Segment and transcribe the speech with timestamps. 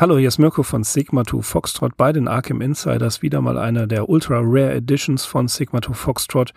[0.00, 3.20] Hallo, hier ist Mirko von Sigma 2 Foxtrot bei den Arkham Insiders.
[3.20, 6.54] Wieder mal einer der Ultra Rare Editions von Sigma 2 Foxtrot.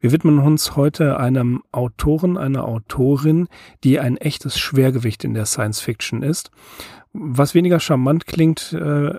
[0.00, 3.46] Wir widmen uns heute einem Autoren, einer Autorin,
[3.84, 6.50] die ein echtes Schwergewicht in der Science Fiction ist.
[7.12, 9.14] Was weniger charmant klingt, äh,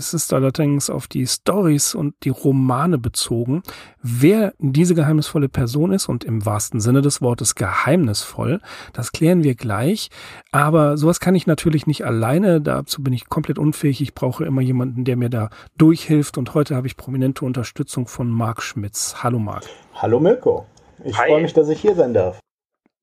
[0.00, 3.62] es ist allerdings auf die Stories und die Romane bezogen.
[4.02, 8.62] Wer diese geheimnisvolle Person ist und im wahrsten Sinne des Wortes geheimnisvoll,
[8.94, 10.08] das klären wir gleich.
[10.52, 12.62] Aber sowas kann ich natürlich nicht alleine.
[12.62, 14.00] Dazu bin ich komplett unfähig.
[14.00, 16.38] Ich brauche immer jemanden, der mir da durchhilft.
[16.38, 19.16] Und heute habe ich prominente Unterstützung von Marc Schmitz.
[19.22, 19.64] Hallo Marc.
[19.96, 20.64] Hallo Mirko.
[21.04, 22.40] Ich freue mich, dass ich hier sein darf.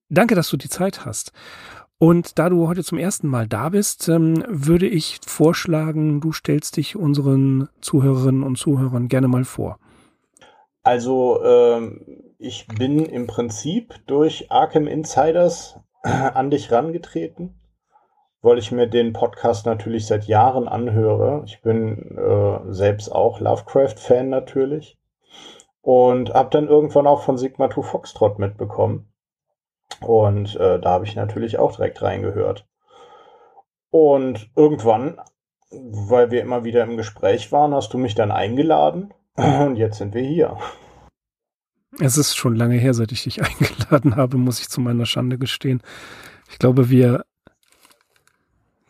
[0.10, 1.32] Danke, dass du die Zeit hast.
[2.00, 6.78] Und da du heute zum ersten Mal da bist, ähm, würde ich vorschlagen, du stellst
[6.78, 9.80] dich unseren Zuhörerinnen und Zuhörern gerne mal vor.
[10.84, 12.05] Also ähm,
[12.38, 17.60] ich bin im Prinzip durch Arkham Insiders an dich rangetreten,
[18.44, 21.41] weil ich mir den Podcast natürlich seit Jahren anhöre.
[21.48, 24.99] Ich bin äh, selbst auch Lovecraft-Fan natürlich
[25.82, 29.12] und habe dann irgendwann auch von Sigma 2 Foxtrot mitbekommen
[30.02, 32.68] und äh, da habe ich natürlich auch direkt reingehört.
[33.90, 35.20] Und irgendwann,
[35.71, 40.13] weil wir immer wieder im Gespräch waren, hast du mich dann eingeladen und jetzt sind
[40.13, 40.58] wir hier.
[41.99, 45.38] Es ist schon lange her, seit ich dich eingeladen habe, muss ich zu meiner Schande
[45.38, 45.82] gestehen.
[46.49, 47.26] Ich glaube, wir.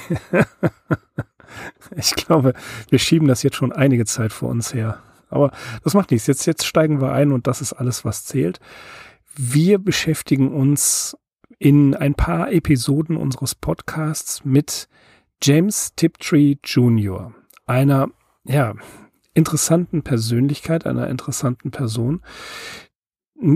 [1.97, 2.55] ich glaube,
[2.89, 5.01] wir schieben das jetzt schon einige Zeit vor uns her.
[5.29, 5.51] Aber
[5.83, 6.27] das macht nichts.
[6.27, 8.61] Jetzt, jetzt steigen wir ein und das ist alles, was zählt.
[9.39, 11.15] Wir beschäftigen uns
[11.59, 14.89] in ein paar Episoden unseres Podcasts mit
[15.43, 17.35] James Tiptree Jr.,
[17.67, 18.09] einer,
[18.45, 18.75] ja,
[19.35, 22.23] interessanten Persönlichkeit, einer interessanten Person.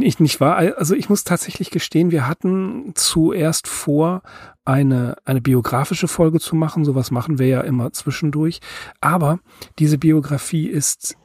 [0.03, 4.21] Ich nicht wahr, also ich muss tatsächlich gestehen, wir hatten zuerst vor,
[4.67, 6.85] eine, eine biografische Folge zu machen.
[6.85, 8.61] Sowas machen wir ja immer zwischendurch.
[9.01, 9.41] Aber
[9.79, 11.17] diese Biografie ist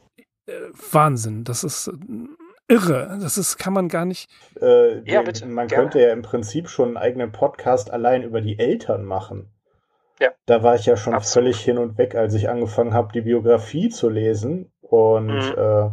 [0.46, 0.52] äh,
[0.90, 1.44] Wahnsinn.
[1.44, 1.90] Das ist
[2.68, 3.18] irre.
[3.20, 4.30] Das ist, kann man gar nicht.
[4.60, 5.46] Äh, ja, bitte.
[5.46, 5.84] Man Gerne.
[5.84, 9.50] könnte ja im Prinzip schon einen eigenen Podcast allein über die Eltern machen.
[10.20, 10.30] Ja.
[10.46, 11.44] Da war ich ja schon Absolut.
[11.44, 14.72] völlig hin und weg, als ich angefangen habe, die Biografie zu lesen.
[14.80, 15.54] Und mhm.
[15.56, 15.90] äh,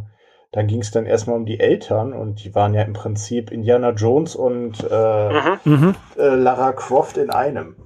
[0.52, 3.90] dann ging es dann erstmal um die Eltern und die waren ja im Prinzip Indiana
[3.90, 5.58] Jones und äh, mhm.
[5.64, 5.94] mhm.
[6.16, 7.76] äh, Lara Croft in einem.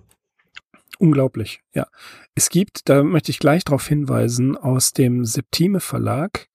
[0.98, 1.86] Unglaublich, ja.
[2.34, 6.48] Es gibt, da möchte ich gleich darauf hinweisen, aus dem Septime Verlag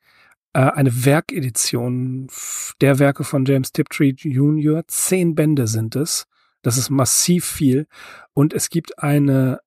[0.53, 2.27] äh, eine Werkedition
[2.81, 4.83] der Werke von James Tiptree Jr.
[4.87, 6.25] Zehn Bände sind es.
[6.61, 7.87] Das ist massiv viel.
[8.33, 9.59] Und es gibt eine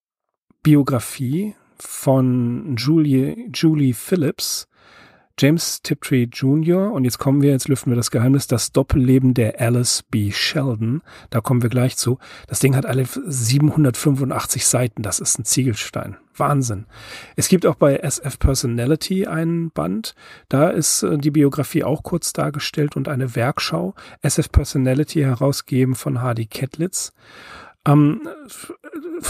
[0.63, 4.67] Biografie von Julie, Julie Phillips,
[5.39, 6.91] James Tiptree Jr.
[6.93, 10.33] Und jetzt kommen wir, jetzt lüften wir das Geheimnis, das Doppelleben der Alice B.
[10.33, 11.03] Sheldon.
[11.29, 12.19] Da kommen wir gleich zu.
[12.47, 15.03] Das Ding hat alle 785 Seiten.
[15.03, 16.17] Das ist ein Ziegelstein.
[16.35, 16.87] Wahnsinn.
[17.35, 20.15] Es gibt auch bei SF Personality einen Band.
[20.49, 23.95] Da ist äh, die Biografie auch kurz dargestellt und eine Werkschau.
[24.23, 27.13] SF Personality herausgegeben von Hardy Kettlitz.
[27.87, 28.29] Ähm,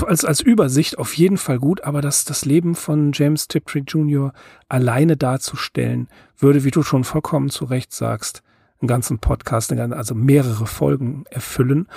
[0.06, 4.32] als, als Übersicht auf jeden Fall gut, aber das, das Leben von James Tiptree Jr.
[4.68, 6.08] alleine darzustellen,
[6.38, 8.42] würde, wie du schon vollkommen zu Recht sagst,
[8.80, 11.88] einen ganzen Podcast, also mehrere Folgen erfüllen.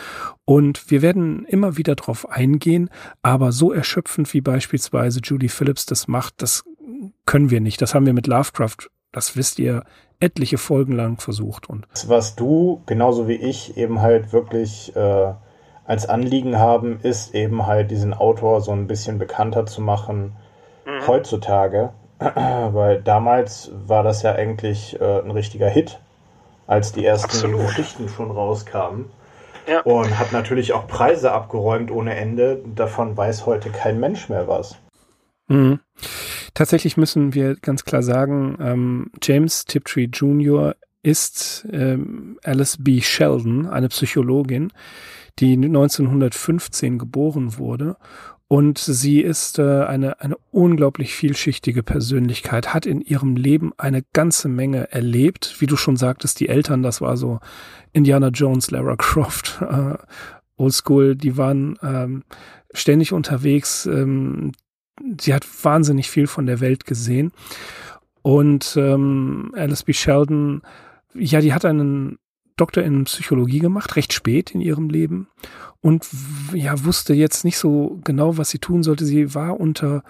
[0.45, 2.89] Und wir werden immer wieder drauf eingehen,
[3.21, 6.63] aber so erschöpfend wie beispielsweise Judy Phillips das macht, das
[7.25, 7.81] können wir nicht.
[7.81, 9.83] Das haben wir mit Lovecraft, das wisst ihr,
[10.21, 11.69] etliche Folgen lang versucht.
[11.69, 15.33] Und was du, genauso wie ich, eben halt wirklich äh
[15.89, 20.33] als Anliegen haben, ist eben halt diesen Autor so ein bisschen bekannter zu machen
[20.85, 21.07] mhm.
[21.07, 21.89] heutzutage.
[22.19, 25.99] Weil damals war das ja eigentlich äh, ein richtiger Hit,
[26.67, 27.61] als die ersten Absolut.
[27.61, 29.05] Geschichten schon rauskamen.
[29.67, 29.81] Ja.
[29.81, 32.61] Und hat natürlich auch Preise abgeräumt ohne Ende.
[32.75, 34.77] Davon weiß heute kein Mensch mehr was.
[35.47, 35.79] Mhm.
[36.53, 40.75] Tatsächlich müssen wir ganz klar sagen, ähm, James Tiptree Jr.
[41.01, 43.01] ist ähm, Alice B.
[43.01, 44.71] Sheldon, eine Psychologin,
[45.39, 47.97] die 1915 geboren wurde.
[48.47, 54.49] Und sie ist äh, eine, eine unglaublich vielschichtige Persönlichkeit, hat in ihrem Leben eine ganze
[54.49, 55.57] Menge erlebt.
[55.59, 57.39] Wie du schon sagtest, die Eltern, das war so
[57.93, 59.97] Indiana Jones, Lara Croft, äh,
[60.57, 62.23] Oldschool, die waren ähm,
[62.73, 63.85] ständig unterwegs.
[63.85, 64.51] Ähm,
[65.21, 67.31] sie hat wahnsinnig viel von der Welt gesehen.
[68.23, 69.93] Und ähm, Alice B.
[69.93, 70.63] Sheldon,
[71.13, 72.17] ja, die hat einen
[72.59, 75.27] Doktor in Psychologie gemacht, recht spät in ihrem Leben
[75.81, 76.05] und
[76.53, 79.05] ja, wusste jetzt nicht so genau, was sie tun sollte.
[79.05, 80.03] Sie war unter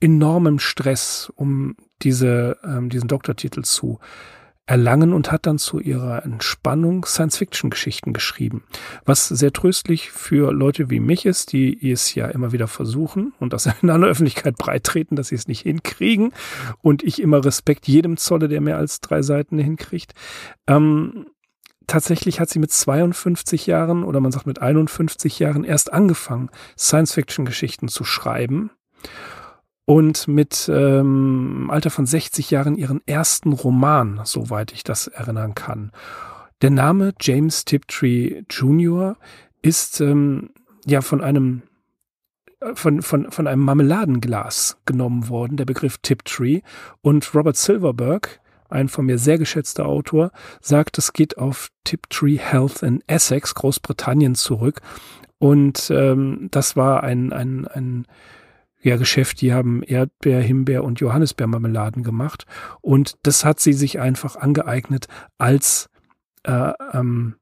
[0.00, 3.98] enormem Stress, um diese, ähm, diesen Doktortitel zu
[4.68, 8.64] erlangen und hat dann zu ihrer Entspannung Science-Fiction-Geschichten geschrieben.
[9.06, 13.54] Was sehr tröstlich für Leute wie mich ist, die es ja immer wieder versuchen und
[13.54, 16.34] das in aller Öffentlichkeit breittreten, dass sie es nicht hinkriegen
[16.82, 20.12] und ich immer Respekt jedem zolle, der mehr als drei Seiten hinkriegt.
[20.66, 21.26] Ähm,
[21.88, 27.88] tatsächlich hat sie mit 52 Jahren oder man sagt mit 51 Jahren erst angefangen, Science-Fiction-Geschichten
[27.88, 28.70] zu schreiben
[29.84, 35.92] und mit ähm, Alter von 60 Jahren ihren ersten Roman, soweit ich das erinnern kann.
[36.60, 39.16] Der Name James Tiptree Jr.
[39.62, 40.50] ist ähm,
[40.84, 41.62] ja von einem
[42.60, 46.60] äh, von, von, von einem Marmeladenglas genommen worden, der Begriff Tiptree.
[47.00, 50.30] Und Robert Silverberg, ein von mir sehr geschätzter Autor,
[50.60, 54.80] sagt, es geht auf Tiptree Health in Essex, Großbritannien, zurück.
[55.38, 58.06] Und ähm, das war ein, ein, ein
[58.80, 62.44] ja, Geschäft, die haben Erdbeer, Himbeer und Johannisbeermarmeladen gemacht.
[62.80, 65.06] Und das hat sie sich einfach angeeignet
[65.36, 65.88] als,
[66.44, 67.36] äh, ähm,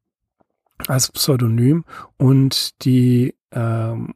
[0.87, 1.85] als Pseudonym.
[2.17, 4.15] Und die ähm,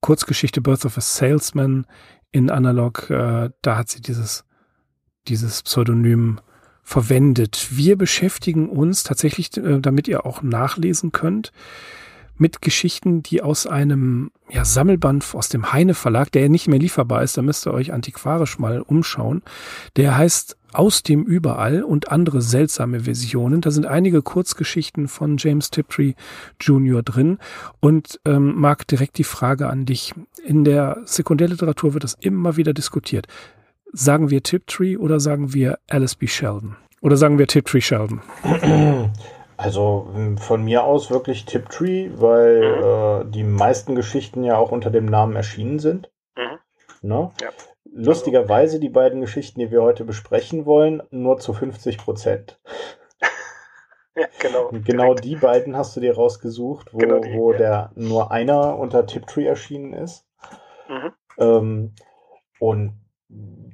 [0.00, 1.86] Kurzgeschichte Birth of a Salesman
[2.30, 4.44] in Analog, äh, da hat sie dieses,
[5.28, 6.40] dieses Pseudonym
[6.82, 7.68] verwendet.
[7.70, 11.52] Wir beschäftigen uns tatsächlich, äh, damit ihr auch nachlesen könnt,
[12.38, 16.78] mit Geschichten, die aus einem ja, Sammelband aus dem Heine Verlag, der ja nicht mehr
[16.78, 19.42] lieferbar ist, da müsst ihr euch antiquarisch mal umschauen.
[19.96, 23.60] Der heißt Aus dem Überall und andere seltsame Versionen.
[23.60, 26.14] Da sind einige Kurzgeschichten von James Tiptree
[26.60, 27.02] Jr.
[27.02, 27.38] drin.
[27.80, 30.14] Und ähm, Marc, direkt die Frage an dich.
[30.44, 33.28] In der Sekundärliteratur wird das immer wieder diskutiert.
[33.92, 36.26] Sagen wir Tiptree oder sagen wir Alice B.
[36.26, 36.76] Sheldon?
[37.02, 38.22] Oder sagen wir Tiptree Sheldon?
[39.58, 40.08] Also
[40.38, 43.28] von mir aus wirklich Tiptree, weil mhm.
[43.28, 46.10] äh, die meisten Geschichten ja auch unter dem Namen erschienen sind.
[46.36, 46.58] Mhm.
[47.02, 47.30] Ne?
[47.40, 47.50] Ja.
[47.84, 52.58] Lustigerweise die beiden Geschichten, die wir heute besprechen wollen, nur zu 50 Prozent.
[54.16, 54.70] ja, genau.
[54.84, 57.58] genau die beiden hast du dir rausgesucht, wo, genau die, wo ja.
[57.58, 60.26] der nur einer unter Tiptree erschienen ist.
[60.88, 61.12] Mhm.
[61.38, 61.94] Ähm,
[62.58, 62.94] und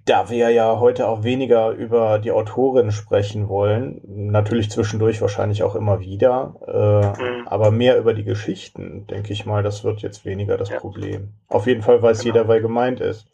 [0.09, 5.75] da wir ja heute auch weniger über die Autorin sprechen wollen, natürlich zwischendurch wahrscheinlich auch
[5.75, 7.49] immer wieder, äh, mhm.
[7.49, 10.79] aber mehr über die Geschichten, denke ich mal, das wird jetzt weniger das ja.
[10.79, 11.35] Problem.
[11.49, 12.35] Auf jeden Fall weiß genau.
[12.35, 13.27] jeder, wer gemeint ist.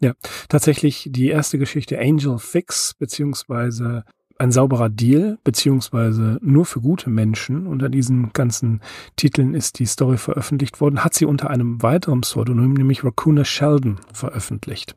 [0.00, 0.12] Ja,
[0.48, 4.04] tatsächlich die erste Geschichte Angel Fix, beziehungsweise
[4.38, 7.66] ein sauberer Deal, beziehungsweise nur für gute Menschen.
[7.66, 8.80] Unter diesen ganzen
[9.16, 14.00] Titeln ist die Story veröffentlicht worden, hat sie unter einem weiteren Pseudonym, nämlich Raccoona Sheldon,
[14.14, 14.96] veröffentlicht.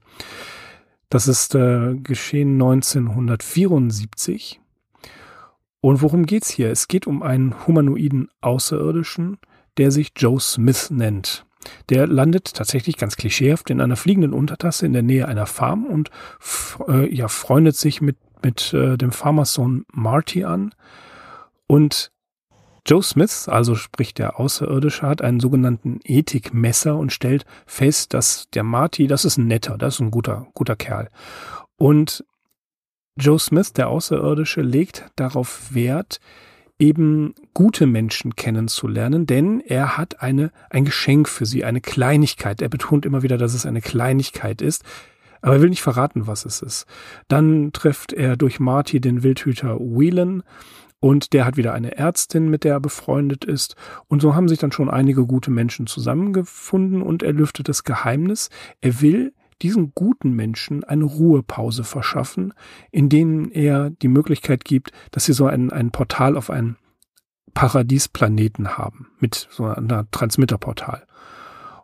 [1.09, 4.61] Das ist äh, geschehen 1974.
[5.81, 6.71] Und worum geht's hier?
[6.71, 9.38] Es geht um einen humanoiden Außerirdischen,
[9.77, 11.45] der sich Joe Smith nennt.
[11.89, 16.09] Der landet tatsächlich ganz klischeehaft in einer fliegenden Untertasse in der Nähe einer Farm und
[16.88, 20.73] äh, ja, freundet sich mit, mit äh, dem Farmersohn Marty an.
[21.67, 22.12] Und
[22.85, 28.63] Joe Smith, also spricht der Außerirdische, hat einen sogenannten Ethikmesser und stellt fest, dass der
[28.63, 31.09] Marty, das ist ein netter, das ist ein guter, guter Kerl.
[31.77, 32.25] Und
[33.15, 36.19] Joe Smith, der Außerirdische, legt darauf Wert,
[36.77, 42.62] eben gute Menschen kennenzulernen, denn er hat eine, ein Geschenk für sie, eine Kleinigkeit.
[42.62, 44.83] Er betont immer wieder, dass es eine Kleinigkeit ist,
[45.41, 46.85] aber er will nicht verraten, was es ist.
[47.27, 50.44] Dann trifft er durch Marty den Wildhüter Whelan,
[51.03, 53.75] und der hat wieder eine Ärztin, mit der er befreundet ist.
[54.07, 58.50] Und so haben sich dann schon einige gute Menschen zusammengefunden und er lüftet das Geheimnis.
[58.79, 62.54] Er will diesen guten Menschen eine Ruhepause verschaffen,
[62.89, 66.78] in denen er die Möglichkeit gibt, dass sie so ein, ein Portal auf einen
[67.54, 71.06] Paradiesplaneten haben, mit so einer Transmitterportal.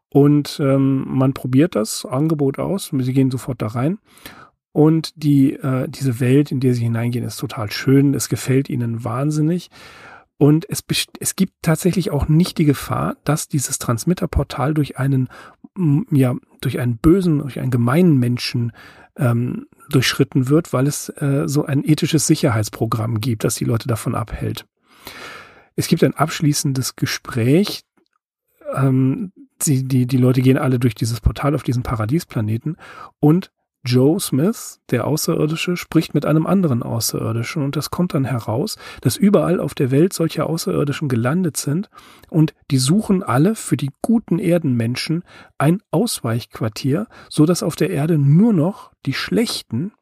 [0.08, 4.00] Und ähm, man probiert das Angebot aus, sie gehen sofort da rein
[4.72, 8.14] und die, äh, diese Welt, in der sie hineingehen, ist total schön.
[8.14, 9.70] Es gefällt ihnen wahnsinnig.
[10.38, 10.84] Und es,
[11.20, 15.28] es gibt tatsächlich auch nicht die Gefahr, dass dieses Transmitterportal durch einen,
[16.12, 18.72] ja, durch einen bösen, durch einen gemeinen Menschen
[19.18, 24.16] ähm, durchschritten wird, weil es äh, so ein ethisches Sicherheitsprogramm gibt, das die Leute davon
[24.16, 24.66] abhält.
[25.76, 27.82] Es gibt ein abschließendes Gespräch.
[28.74, 29.34] Ähm,
[29.66, 32.78] die, die, die Leute gehen alle durch dieses Portal auf diesen Paradiesplaneten
[33.20, 33.52] und
[33.86, 39.16] Joe Smith, der Außerirdische, spricht mit einem anderen Außerirdischen und es kommt dann heraus, dass
[39.16, 41.90] überall auf der Welt solche Außerirdischen gelandet sind
[42.30, 45.24] und die suchen alle für die guten Erdenmenschen
[45.58, 49.94] ein Ausweichquartier, so dass auf der Erde nur noch die schlechten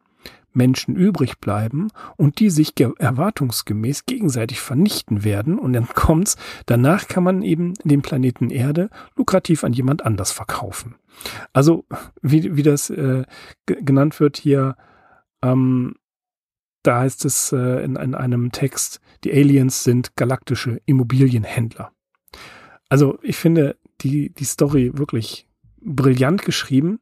[0.57, 6.35] Menschen übrig bleiben und die sich erwartungsgemäß gegenseitig vernichten werden und dann kommt's,
[6.65, 10.95] danach kann man eben den Planeten Erde lukrativ an jemand anders verkaufen.
[11.53, 11.85] Also
[12.21, 13.23] wie, wie das äh,
[13.65, 14.75] genannt wird hier,
[15.41, 15.95] ähm,
[16.83, 21.91] da heißt es äh, in, in einem Text, die Aliens sind galaktische Immobilienhändler.
[22.89, 25.46] Also ich finde die, die Story wirklich
[25.81, 26.99] brillant geschrieben.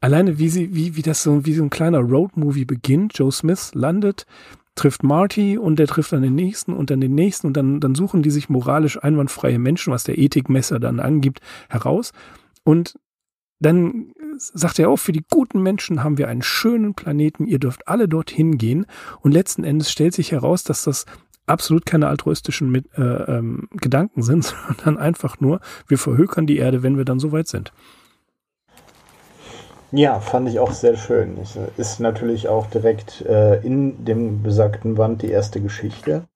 [0.00, 3.18] Alleine wie sie, wie, wie das so, wie so ein kleiner Roadmovie beginnt.
[3.18, 4.26] Joe Smith landet,
[4.74, 7.94] trifft Marty und der trifft dann den nächsten und dann den nächsten und dann, dann
[7.94, 12.12] suchen die sich moralisch einwandfreie Menschen, was der Ethikmesser dann angibt, heraus.
[12.64, 12.98] Und
[13.60, 17.88] dann sagt er auch, für die guten Menschen haben wir einen schönen Planeten, ihr dürft
[17.88, 18.86] alle dorthin gehen.
[19.20, 21.06] Und letzten Endes stellt sich heraus, dass das
[21.46, 26.82] absolut keine altruistischen mit, äh, ähm, Gedanken sind, sondern einfach nur, wir verhökern die Erde,
[26.82, 27.72] wenn wir dann soweit sind.
[29.90, 31.38] Ja, fand ich auch sehr schön.
[31.78, 36.28] Ist natürlich auch direkt äh, in dem besagten Band die erste Geschichte.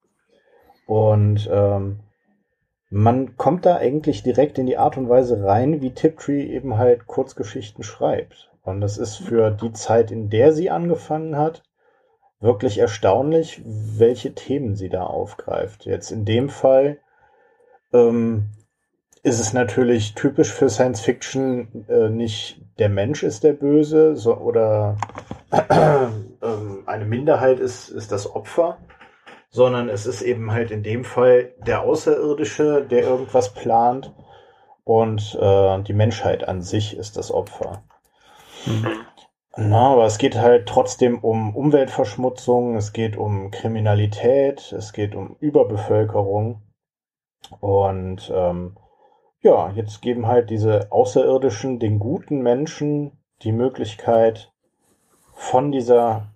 [0.87, 1.99] Und ähm,
[2.89, 7.05] man kommt da eigentlich direkt in die Art und Weise rein, wie Tiptree eben halt
[7.05, 8.51] Kurzgeschichten schreibt.
[8.63, 11.63] Und das ist für die Zeit, in der sie angefangen hat,
[12.39, 15.85] wirklich erstaunlich, welche Themen sie da aufgreift.
[15.85, 16.97] Jetzt in dem Fall
[17.93, 18.49] ähm,
[19.21, 24.35] ist es natürlich typisch für Science Fiction, äh, nicht der Mensch ist der Böse so,
[24.35, 24.97] oder
[25.51, 26.07] äh,
[26.85, 28.77] eine Minderheit ist, ist das Opfer,
[29.49, 34.13] sondern es ist eben halt in dem Fall der Außerirdische, der irgendwas plant
[34.83, 37.83] und äh, die Menschheit an sich ist das Opfer.
[38.65, 38.87] Mhm.
[39.55, 45.35] Na, aber es geht halt trotzdem um Umweltverschmutzung, es geht um Kriminalität, es geht um
[45.39, 46.63] Überbevölkerung
[47.59, 48.77] und ähm,
[49.43, 53.11] ja, jetzt geben halt diese Außerirdischen den guten Menschen
[53.43, 54.51] die Möglichkeit
[55.33, 56.31] von dieser,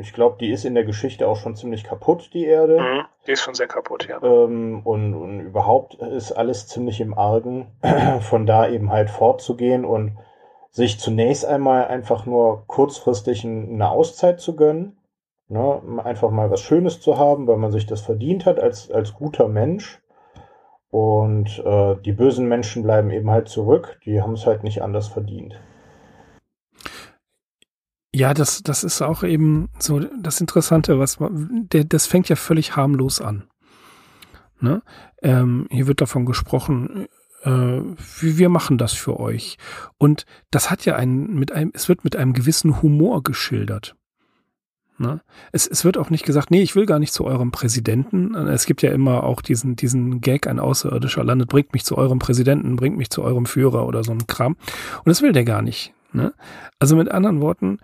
[0.00, 2.80] ich glaube, die ist in der Geschichte auch schon ziemlich kaputt, die Erde.
[2.80, 4.22] Mhm, die ist schon sehr kaputt, ja.
[4.22, 7.68] Ähm, und, und überhaupt ist alles ziemlich im Argen,
[8.20, 10.18] von da eben halt fortzugehen und
[10.70, 14.98] sich zunächst einmal einfach nur kurzfristig eine Auszeit zu gönnen,
[15.48, 19.14] ne, einfach mal was Schönes zu haben, weil man sich das verdient hat als, als
[19.14, 20.02] guter Mensch
[20.90, 23.98] und äh, die bösen Menschen bleiben eben halt zurück.
[24.04, 25.60] Die haben es halt nicht anders verdient.
[28.14, 32.74] Ja, das, das ist auch eben so das Interessante, was der, das fängt ja völlig
[32.74, 33.44] harmlos an.
[34.58, 34.82] Ne?
[35.22, 37.08] Ähm, hier wird davon gesprochen,
[37.42, 37.50] äh,
[38.20, 39.58] wir machen das für euch.
[39.98, 43.96] Und das hat ja einen, mit einem, es wird mit einem gewissen Humor geschildert.
[44.98, 45.20] Ne?
[45.52, 48.34] Es, es wird auch nicht gesagt, nee, ich will gar nicht zu eurem Präsidenten.
[48.34, 52.18] Es gibt ja immer auch diesen, diesen Gag, ein Außerirdischer landet, bringt mich zu eurem
[52.18, 54.56] Präsidenten, bringt mich zu eurem Führer oder so ein Kram.
[54.98, 55.92] Und das will der gar nicht.
[56.12, 56.32] Ne?
[56.78, 57.78] Also mit anderen Worten,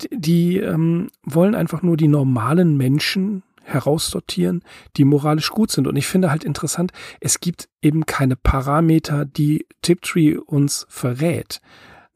[0.00, 4.62] die, die ähm, wollen einfach nur die normalen Menschen heraussortieren,
[4.96, 5.86] die moralisch gut sind.
[5.86, 11.60] Und ich finde halt interessant, es gibt eben keine Parameter, die Tiptree uns verrät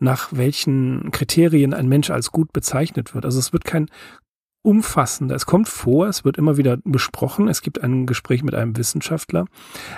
[0.00, 3.26] nach welchen Kriterien ein Mensch als gut bezeichnet wird.
[3.26, 3.90] Also es wird kein
[4.62, 5.34] umfassender.
[5.34, 9.46] Es kommt vor, es wird immer wieder besprochen, es gibt ein Gespräch mit einem Wissenschaftler,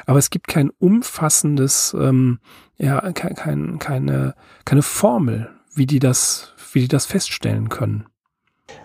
[0.06, 2.38] aber es gibt kein umfassendes, ähm,
[2.76, 8.06] ja, kein, kein, keine, keine Formel, wie die das, wie die das feststellen können.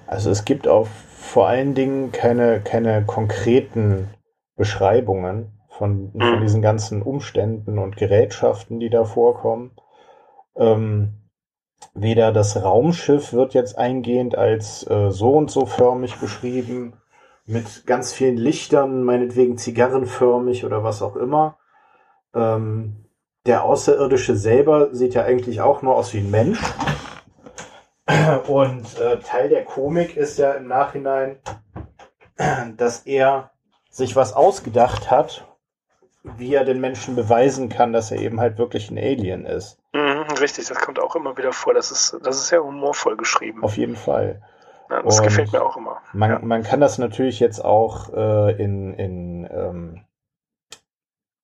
[0.08, 4.10] Also es gibt auch vor allen Dingen keine, keine konkreten
[4.56, 6.42] Beschreibungen von, von mhm.
[6.42, 9.72] diesen ganzen Umständen und Gerätschaften, die da vorkommen.
[10.56, 11.27] Ähm,
[11.94, 16.94] weder das Raumschiff wird jetzt eingehend als äh, so und so förmig beschrieben,
[17.46, 21.58] mit ganz vielen Lichtern, meinetwegen zigarrenförmig oder was auch immer.
[22.36, 23.06] Ähm,
[23.46, 26.60] der Außerirdische selber sieht ja eigentlich auch nur aus wie ein Mensch.
[28.48, 31.38] Und äh, Teil der Komik ist ja im Nachhinein,
[32.78, 33.52] dass er
[33.90, 35.48] sich was ausgedacht hat,
[36.38, 39.80] wie er den Menschen beweisen kann, dass er eben halt wirklich ein Alien ist.
[40.40, 41.74] Richtig, das kommt auch immer wieder vor.
[41.74, 43.64] Das ist, das ist sehr humorvoll geschrieben.
[43.64, 44.42] Auf jeden Fall.
[44.90, 46.02] Ja, das Und gefällt mir auch immer.
[46.14, 46.40] Man, ja.
[46.40, 50.06] man kann das natürlich jetzt auch äh, in, in ähm,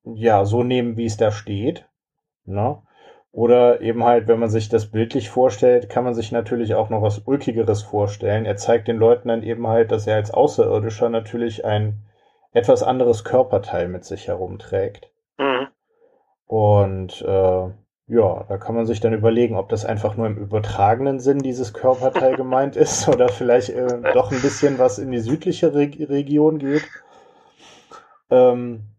[0.04, 1.88] ja, so nehmen, wie es da steht.
[2.46, 2.82] Ne?
[3.32, 7.02] Oder eben halt, wenn man sich das bildlich vorstellt, kann man sich natürlich auch noch
[7.02, 8.46] was Ulkigeres vorstellen.
[8.46, 12.04] Er zeigt den Leuten dann eben halt, dass er als Außerirdischer natürlich ein
[12.52, 15.10] etwas anderes Körperteil mit sich herumträgt.
[15.38, 15.68] Mhm.
[16.46, 17.70] Und äh,
[18.08, 21.74] ja, da kann man sich dann überlegen, ob das einfach nur im übertragenen Sinn dieses
[21.74, 26.60] Körperteil gemeint ist oder vielleicht äh, doch ein bisschen was in die südliche Re Region
[26.60, 26.84] geht.
[28.30, 28.90] Ähm,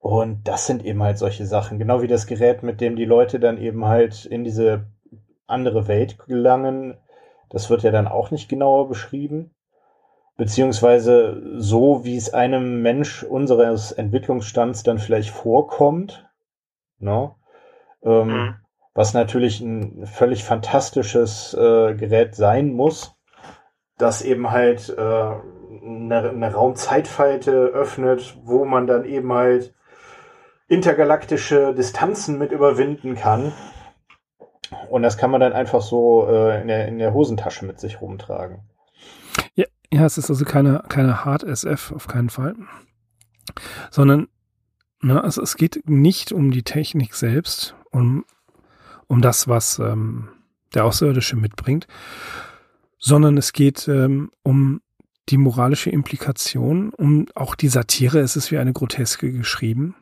[0.00, 3.38] und das sind eben halt solche Sachen, genau wie das Gerät, mit dem die Leute
[3.38, 4.86] dann eben halt in diese
[5.46, 6.98] andere Welt gelangen.
[7.50, 9.54] Das wird ja dann auch nicht genauer beschrieben
[10.36, 16.28] beziehungsweise so, wie es einem Mensch unseres Entwicklungsstands dann vielleicht vorkommt,
[16.98, 17.32] ne?
[18.04, 18.54] Ähm, mhm.
[18.94, 23.14] was natürlich ein völlig fantastisches äh, Gerät sein muss,
[23.96, 29.74] das eben halt äh, eine, eine Raumzeitfalte öffnet, wo man dann eben halt
[30.68, 33.52] intergalaktische Distanzen mit überwinden kann.
[34.88, 38.00] Und das kann man dann einfach so äh, in, der, in der Hosentasche mit sich
[38.00, 38.60] rumtragen.
[39.54, 42.54] Ja, ja, es ist also keine, keine Hard SF, auf keinen Fall.
[43.90, 44.28] Sondern
[45.02, 48.24] ne, also es geht nicht um die Technik selbst, um,
[49.06, 50.28] um das, was ähm,
[50.74, 51.86] der Außerirdische mitbringt,
[52.98, 54.80] sondern es geht ähm, um
[55.28, 58.20] die moralische Implikation, um auch die Satire.
[58.20, 59.94] Es ist wie eine Groteske geschrieben.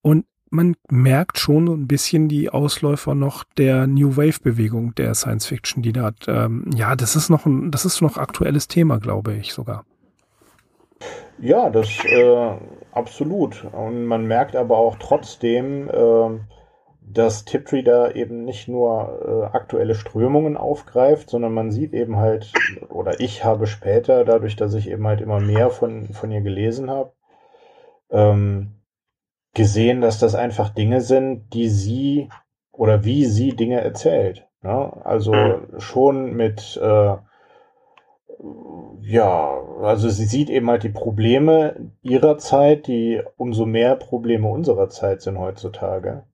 [0.00, 5.14] Und man merkt schon so ein bisschen die Ausläufer noch der New Wave Bewegung der
[5.14, 8.98] Science Fiction, die da, ähm, ja, das ist noch ein, das ist noch aktuelles Thema,
[8.98, 9.84] glaube ich sogar.
[11.38, 12.56] Ja, das äh,
[12.92, 13.64] absolut.
[13.72, 16.38] Und man merkt aber auch trotzdem, äh,
[17.06, 22.52] dass Tiptree da eben nicht nur äh, aktuelle Strömungen aufgreift, sondern man sieht eben halt,
[22.88, 26.90] oder ich habe später, dadurch, dass ich eben halt immer mehr von, von ihr gelesen
[26.90, 27.12] habe,
[28.10, 28.80] ähm,
[29.52, 32.30] gesehen, dass das einfach Dinge sind, die sie
[32.72, 34.48] oder wie sie Dinge erzählt.
[34.62, 34.92] Ne?
[35.04, 35.78] Also mhm.
[35.78, 37.16] schon mit, äh,
[39.00, 44.88] ja, also sie sieht eben halt die Probleme ihrer Zeit, die umso mehr Probleme unserer
[44.88, 46.24] Zeit sind heutzutage.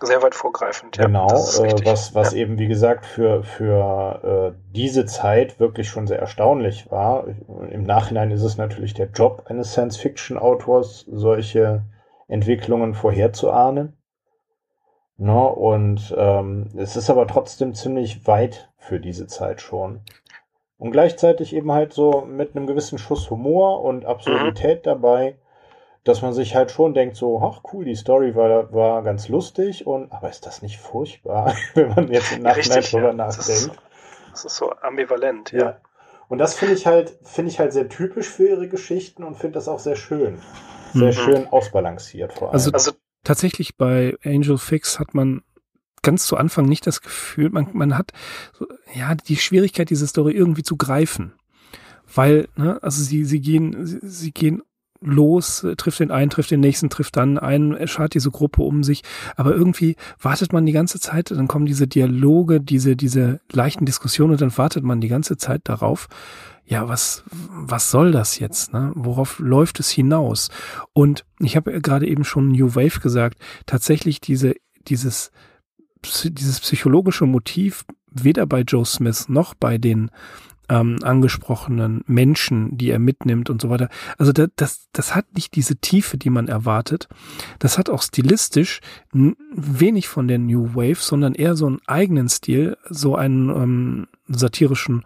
[0.00, 0.06] Mhm.
[0.06, 1.06] Sehr weit vorgreifend, ja.
[1.06, 2.38] Genau, äh, was, was ja.
[2.38, 7.26] eben, wie gesagt, für, für äh, diese Zeit wirklich schon sehr erstaunlich war.
[7.70, 11.82] Im Nachhinein ist es natürlich der Job eines Science-Fiction-Autors, solche
[12.28, 13.96] Entwicklungen vorherzuahnen.
[15.16, 20.00] No, ne, und ähm, es ist aber trotzdem ziemlich weit für diese Zeit schon.
[20.78, 24.84] Und gleichzeitig eben halt so mit einem gewissen Schuss Humor und Absurdität mhm.
[24.84, 25.36] dabei,
[26.04, 29.86] dass man sich halt schon denkt, so, ach cool, die Story war, war ganz lustig
[29.86, 33.14] und aber ist das nicht furchtbar, wenn man jetzt im Nachhinein Richtig, drüber ja.
[33.14, 33.48] nachdenkt.
[33.48, 33.70] Das ist,
[34.30, 35.58] das ist, so ambivalent, ja.
[35.58, 35.80] ja.
[36.28, 39.54] Und das finde ich halt, finde ich halt sehr typisch für ihre Geschichten und finde
[39.54, 40.40] das auch sehr schön.
[40.94, 41.12] Sehr mhm.
[41.12, 42.54] schön ausbalanciert vor allem.
[42.54, 42.92] Also, also
[43.24, 45.42] tatsächlich bei Angel Fix hat man
[46.02, 48.12] ganz zu Anfang nicht das Gefühl, man, man hat
[48.52, 51.34] so, ja die Schwierigkeit, diese Story irgendwie zu greifen.
[52.12, 54.62] Weil, ne, also sie, sie gehen, sie, sie gehen
[55.00, 59.02] los, trifft den einen, trifft den nächsten, trifft dann einen, schart diese Gruppe um sich.
[59.36, 64.32] Aber irgendwie wartet man die ganze Zeit, dann kommen diese Dialoge, diese, diese leichten Diskussionen
[64.32, 66.08] und dann wartet man die ganze Zeit darauf,
[66.66, 68.72] ja, was, was soll das jetzt?
[68.72, 68.92] Ne?
[68.94, 70.50] Worauf läuft es hinaus?
[70.92, 74.54] Und ich habe gerade eben schon New Wave gesagt, tatsächlich diese,
[74.86, 75.32] dieses,
[76.24, 80.10] dieses psychologische Motiv weder bei Joe Smith noch bei den
[80.70, 83.88] ähm, angesprochenen Menschen, die er mitnimmt und so weiter.
[84.16, 87.08] Also das, das, das hat nicht diese Tiefe, die man erwartet.
[87.58, 88.80] Das hat auch stilistisch
[89.12, 95.04] wenig von der New Wave, sondern eher so einen eigenen Stil, so einen ähm, satirischen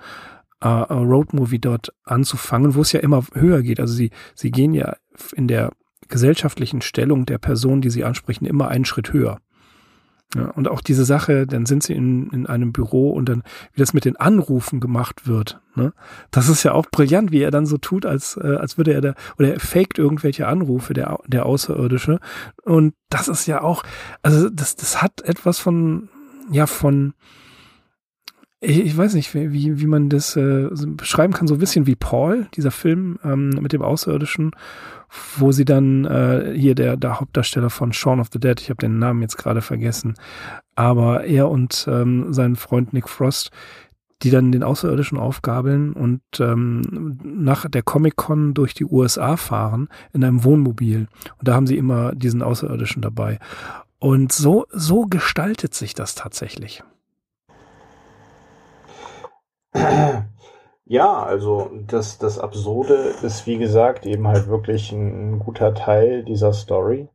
[0.60, 3.80] äh, Roadmovie dort anzufangen, wo es ja immer höher geht.
[3.80, 4.96] Also sie, sie gehen ja
[5.34, 5.72] in der
[6.08, 9.40] gesellschaftlichen Stellung der Person, die sie ansprechen, immer einen Schritt höher.
[10.34, 13.42] Ja, und auch diese Sache, dann sind sie in, in einem Büro und dann,
[13.72, 15.92] wie das mit den Anrufen gemacht wird, ne?
[16.32, 19.00] Das ist ja auch brillant, wie er dann so tut, als, äh, als würde er
[19.00, 22.18] da, oder er faked irgendwelche Anrufe, der, der Außerirdische.
[22.64, 23.84] Und das ist ja auch,
[24.22, 26.08] also das, das hat etwas von,
[26.50, 27.14] ja, von,
[28.64, 31.96] ich, ich weiß nicht, wie, wie man das äh, beschreiben kann, so ein bisschen wie
[31.96, 34.52] Paul, dieser Film ähm, mit dem Außerirdischen,
[35.36, 38.80] wo sie dann äh, hier der, der Hauptdarsteller von Shaun of the Dead, ich habe
[38.80, 40.14] den Namen jetzt gerade vergessen,
[40.74, 43.50] aber er und ähm, sein Freund Nick Frost,
[44.22, 50.24] die dann den Außerirdischen aufgabeln und ähm, nach der Comic-Con durch die USA fahren in
[50.24, 51.08] einem Wohnmobil.
[51.38, 53.38] Und da haben sie immer diesen Außerirdischen dabei.
[53.98, 56.82] Und so, so gestaltet sich das tatsächlich.
[60.86, 66.52] Ja, also das, das Absurde ist, wie gesagt, eben halt wirklich ein, guter Teil dieser
[66.52, 67.08] Story.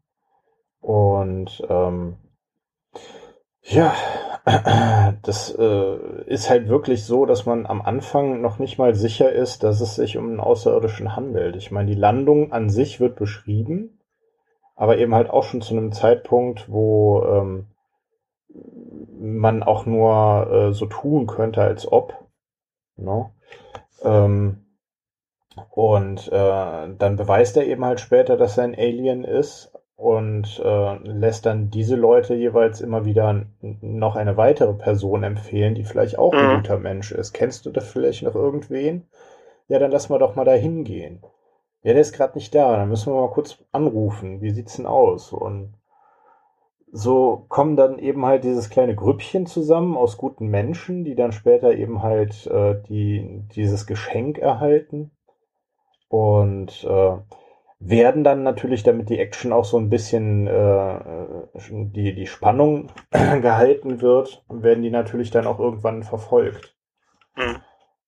[0.81, 2.17] Und ähm,
[3.61, 3.93] ja,
[5.21, 9.63] das äh, ist halt wirklich so, dass man am Anfang noch nicht mal sicher ist,
[9.63, 11.55] dass es sich um einen Außerirdischen handelt.
[11.55, 13.99] Ich meine, die Landung an sich wird beschrieben,
[14.75, 17.67] aber eben halt auch schon zu einem Zeitpunkt, wo ähm,
[19.19, 22.28] man auch nur äh, so tun könnte, als ob.
[22.99, 23.31] No?
[24.03, 24.65] Ähm,
[25.71, 30.95] und äh, dann beweist er eben halt später, dass er ein Alien ist und äh,
[31.03, 33.45] lässt dann diese Leute jeweils immer wieder
[33.81, 36.55] noch eine weitere Person empfehlen, die vielleicht auch ein mhm.
[36.61, 37.33] guter Mensch ist.
[37.33, 39.07] Kennst du da vielleicht noch irgendwen?
[39.67, 41.21] Ja, dann lass mal doch mal da hingehen.
[41.83, 44.41] Ja, der ist gerade nicht da, dann müssen wir mal kurz anrufen.
[44.41, 45.33] Wie sieht's denn aus?
[45.33, 45.73] Und
[46.91, 51.73] so kommen dann eben halt dieses kleine Grüppchen zusammen aus guten Menschen, die dann später
[51.73, 55.11] eben halt äh, die, dieses Geschenk erhalten
[56.09, 57.17] und äh,
[57.79, 60.99] werden dann natürlich, damit die Action auch so ein bisschen äh,
[61.69, 66.75] die, die Spannung gehalten wird, werden die natürlich dann auch irgendwann verfolgt.
[67.35, 67.61] Mhm.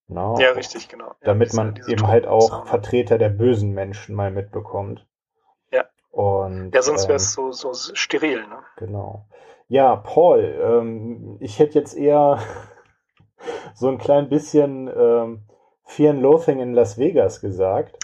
[0.07, 1.13] Na, Ja, richtig, genau.
[1.23, 5.07] damit Ja, man eben halt auch Vertreter der bösen Menschen mal mitbekommt.
[6.13, 6.19] Ja.
[6.19, 8.57] Und, Ja, sonst wäre ähm, es so, so steril, ne?
[8.77, 9.25] Genau.
[9.67, 12.39] Ja, Paul, ähm, ich hätte jetzt eher
[13.73, 15.43] so ein klein bisschen ähm,
[15.85, 17.97] Fear and Loathing in Las Vegas gesagt.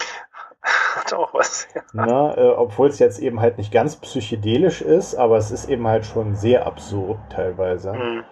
[0.61, 1.67] Hat auch was.
[1.93, 2.05] Ja.
[2.05, 2.35] Ne?
[2.37, 6.05] Äh, Obwohl es jetzt eben halt nicht ganz psychedelisch ist, aber es ist eben halt
[6.05, 7.93] schon sehr absurd teilweise.
[7.93, 8.23] Mhm.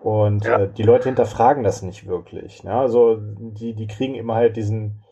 [0.00, 0.58] Und Ja.
[0.60, 2.64] äh, die Leute hinterfragen das nicht wirklich.
[2.64, 2.72] Ne?
[2.74, 5.04] Also die, die kriegen immer halt diesen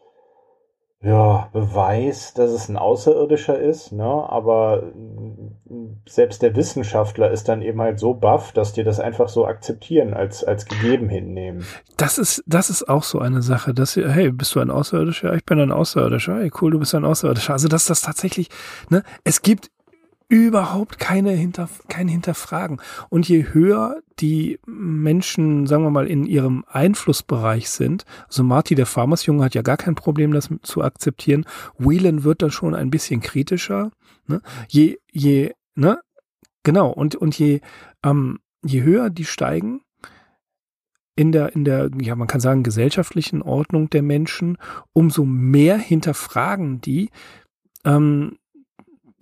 [1.04, 4.04] ja, Beweis, dass es ein Außerirdischer ist, ne?
[4.04, 9.28] aber mm, selbst der Wissenschaftler ist dann eben halt so baff, dass die das einfach
[9.28, 11.66] so akzeptieren, als, als gegeben hinnehmen.
[11.98, 15.34] Das ist, das ist auch so eine Sache, dass sie, hey, bist du ein Außerirdischer?
[15.34, 16.36] Ich bin ein Außerirdischer.
[16.36, 17.52] Hey, cool, du bist ein Außerirdischer.
[17.52, 18.48] Also, dass das tatsächlich,
[18.88, 19.70] ne, es gibt
[20.28, 22.80] überhaupt keine Hinter, kein Hinterfragen.
[23.08, 28.86] Und je höher die Menschen, sagen wir mal, in ihrem Einflussbereich sind, also Marty, der
[28.86, 31.44] Farmersjunge, hat ja gar kein Problem, das zu akzeptieren.
[31.78, 33.90] Whelan wird dann schon ein bisschen kritischer.
[34.26, 34.40] Ne?
[34.68, 36.00] Je, je, ne?
[36.62, 36.90] Genau.
[36.90, 37.60] Und, und je,
[38.02, 39.82] ähm, je höher die steigen,
[41.16, 44.58] in der, in der, ja, man kann sagen, gesellschaftlichen Ordnung der Menschen,
[44.92, 47.10] umso mehr hinterfragen die,
[47.84, 48.38] ähm,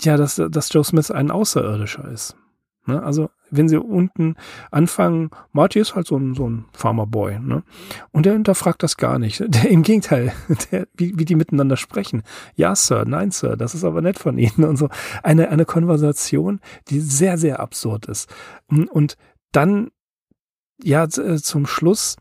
[0.04, 2.36] ja, dass, dass Joe Smith ein Außerirdischer ist.
[2.86, 3.00] Ne?
[3.02, 4.34] Also, wenn sie unten
[4.70, 7.62] anfangen, Marty ist halt so ein, so ein Farmerboy, ne?
[8.10, 9.40] Und der hinterfragt das gar nicht.
[9.46, 10.32] Der, Im Gegenteil,
[10.70, 12.22] der, wie, wie die miteinander sprechen.
[12.56, 14.88] Ja, Sir, nein, Sir, das ist aber nett von Ihnen und so.
[15.22, 18.28] Eine, eine Konversation, die sehr, sehr absurd ist.
[18.66, 19.16] Und, und
[19.52, 19.90] dann,
[20.82, 22.16] ja, äh, zum Schluss,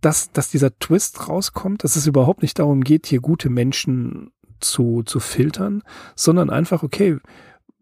[0.00, 5.02] dass, dass dieser Twist rauskommt, dass es überhaupt nicht darum geht, hier gute Menschen zu,
[5.02, 5.82] zu filtern,
[6.14, 7.18] sondern einfach, okay,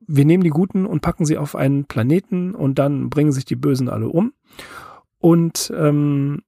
[0.06, 3.56] wir nehmen die Guten und packen sie auf einen Planeten und dann bringen sich die
[3.56, 4.32] Bösen alle um.
[5.18, 6.42] Und ähm,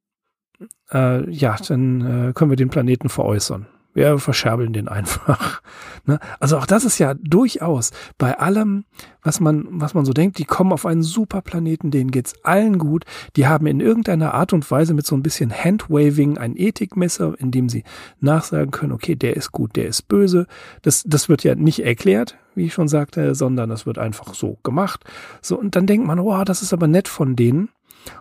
[0.93, 3.67] äh, ja, dann äh, können wir den Planeten veräußern.
[3.94, 5.62] Wir verscherbeln den einfach.
[6.07, 6.18] Ne?
[6.40, 8.87] Also auch das ist ja durchaus bei allem,
[9.22, 12.79] was man, was man so denkt, die kommen auf einen super Planeten, denen geht's allen
[12.79, 13.05] gut.
[13.37, 17.51] Die haben in irgendeiner Art und Weise mit so ein bisschen Handwaving ein Ethikmesser, in
[17.51, 17.85] dem sie
[18.20, 20.46] nachsagen können, okay, der ist gut, der ist böse.
[20.81, 24.57] Das, das wird ja nicht erklärt, wie ich schon sagte, sondern das wird einfach so
[24.62, 25.05] gemacht.
[25.42, 27.68] So, und dann denkt man, oh, das ist aber nett von denen.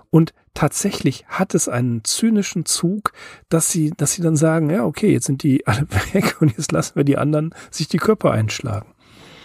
[0.10, 3.14] Und tatsächlich hat es einen zynischen Zug,
[3.50, 6.72] dass sie, dass sie dann sagen, ja, okay, jetzt sind die alle weg und jetzt
[6.72, 8.94] lassen wir die anderen sich die Köpfe einschlagen.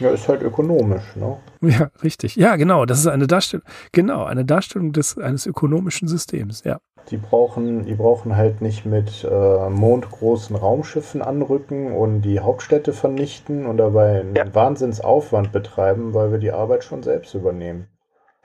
[0.01, 1.37] Ja, ist halt ökonomisch, ne?
[1.61, 2.35] Ja, richtig.
[2.35, 2.87] Ja, genau.
[2.87, 6.81] Das ist eine Darstellung, genau, eine Darstellung des, eines ökonomischen Systems, ja.
[7.11, 13.67] Die brauchen, die brauchen halt nicht mit äh, mondgroßen Raumschiffen anrücken und die Hauptstädte vernichten
[13.67, 14.53] und dabei einen Ja.
[14.55, 17.89] Wahnsinnsaufwand betreiben, weil wir die Arbeit schon selbst übernehmen.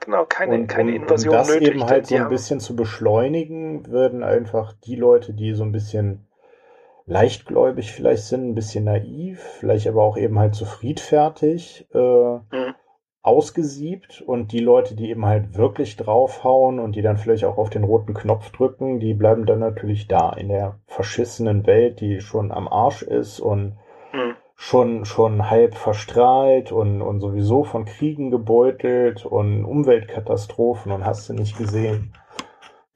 [0.00, 1.68] Genau, keine, und, keine Invasion um das nötig.
[1.68, 6.26] eben halt so ein bisschen zu beschleunigen, würden einfach die Leute, die so ein bisschen
[7.06, 12.74] leichtgläubig vielleicht sind, ein bisschen naiv, vielleicht aber auch eben halt zu friedfertig, äh, Mhm.
[13.22, 17.68] ausgesiebt und die Leute, die eben halt wirklich draufhauen und die dann vielleicht auch auf
[17.70, 22.52] den roten Knopf drücken, die bleiben dann natürlich da in der verschissenen Welt, die schon
[22.52, 23.76] am Arsch ist und
[24.12, 24.36] Mhm.
[24.60, 31.32] Schon, schon halb verstrahlt und, und sowieso von Kriegen gebeutelt und Umweltkatastrophen und hast du
[31.32, 32.12] nicht gesehen,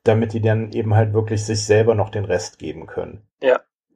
[0.03, 3.27] damit die dann eben halt wirklich sich selber noch den Rest geben können.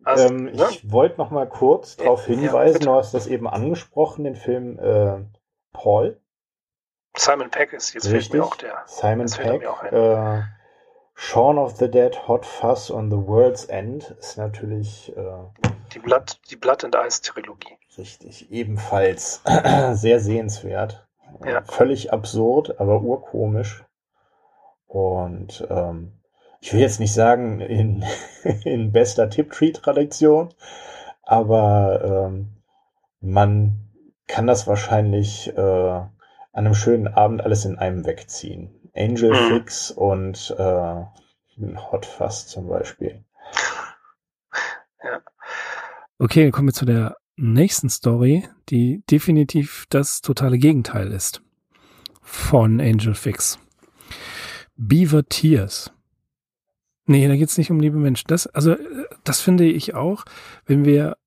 [0.05, 2.85] Also, ähm, ja, ich wollte noch mal kurz darauf Ja, hinweisen, bitte.
[2.87, 5.25] du hast das eben angesprochen, den Film äh,
[5.73, 6.21] Paul,
[7.17, 8.35] Simon Peck ist jetzt richtig?
[8.35, 8.85] mir auch der.
[8.87, 10.43] Simon Peck, äh,
[11.15, 15.23] Shaun of the Dead, Hot Fuzz on the World's End ist natürlich äh,
[15.97, 17.79] Die Blood, die Blood and Ice Trilogie.
[17.97, 19.41] Richtig, ebenfalls
[19.95, 21.09] sehr sehenswert.
[21.43, 21.63] Ja.
[21.63, 23.83] Völlig absurd, aber urkomisch.
[24.87, 26.13] Und ähm,
[26.61, 28.05] ich will jetzt nicht sagen in,
[28.65, 30.53] in bester Tiptree-Tradition,
[31.23, 32.63] aber ähm,
[33.21, 33.89] man
[34.27, 36.11] kann das wahrscheinlich äh, an
[36.53, 38.91] einem schönen Abend alles in einem wegziehen.
[38.95, 39.49] Angel Mhm.
[39.49, 41.05] Fix und äh,
[41.91, 43.25] Hot Fuzz zum Beispiel.
[46.19, 51.43] Okay, dann kommen wir zu der nächsten Story, die definitiv das totale Gegenteil ist
[52.23, 53.59] von Angel Fix.
[54.77, 55.93] Beaver Tears.
[57.05, 58.29] Nee, da geht's nicht um liebe Menschen.
[58.29, 58.79] Das, also, äh,
[59.25, 60.25] das finde ich auch,
[60.65, 61.19] wenn wir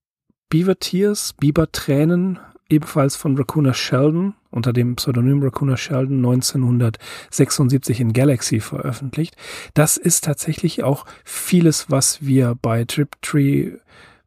[0.49, 8.13] Beaver Tears, Biber Tränen, ebenfalls von Raccoona Sheldon unter dem Pseudonym Raccoon Sheldon 1976 in
[8.13, 9.36] Galaxy veröffentlicht.
[9.75, 13.73] Das ist tatsächlich auch vieles, was wir bei Triptree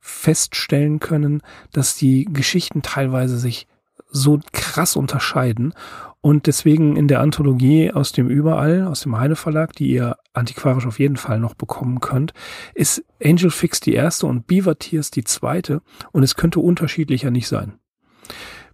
[0.02, 3.66] feststellen können, dass die Geschichten teilweise sich
[4.10, 5.72] so krass unterscheiden
[6.20, 10.86] und deswegen in der Anthologie aus dem Überall, aus dem Heine Verlag, die ihr antiquarisch
[10.86, 12.32] auf jeden Fall noch bekommen könnt,
[12.74, 15.82] ist Angel Fix die erste und Beaver Tears die zweite.
[16.12, 17.74] Und es könnte unterschiedlicher nicht sein.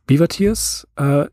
[0.07, 1.25] Beaver Tears, äh,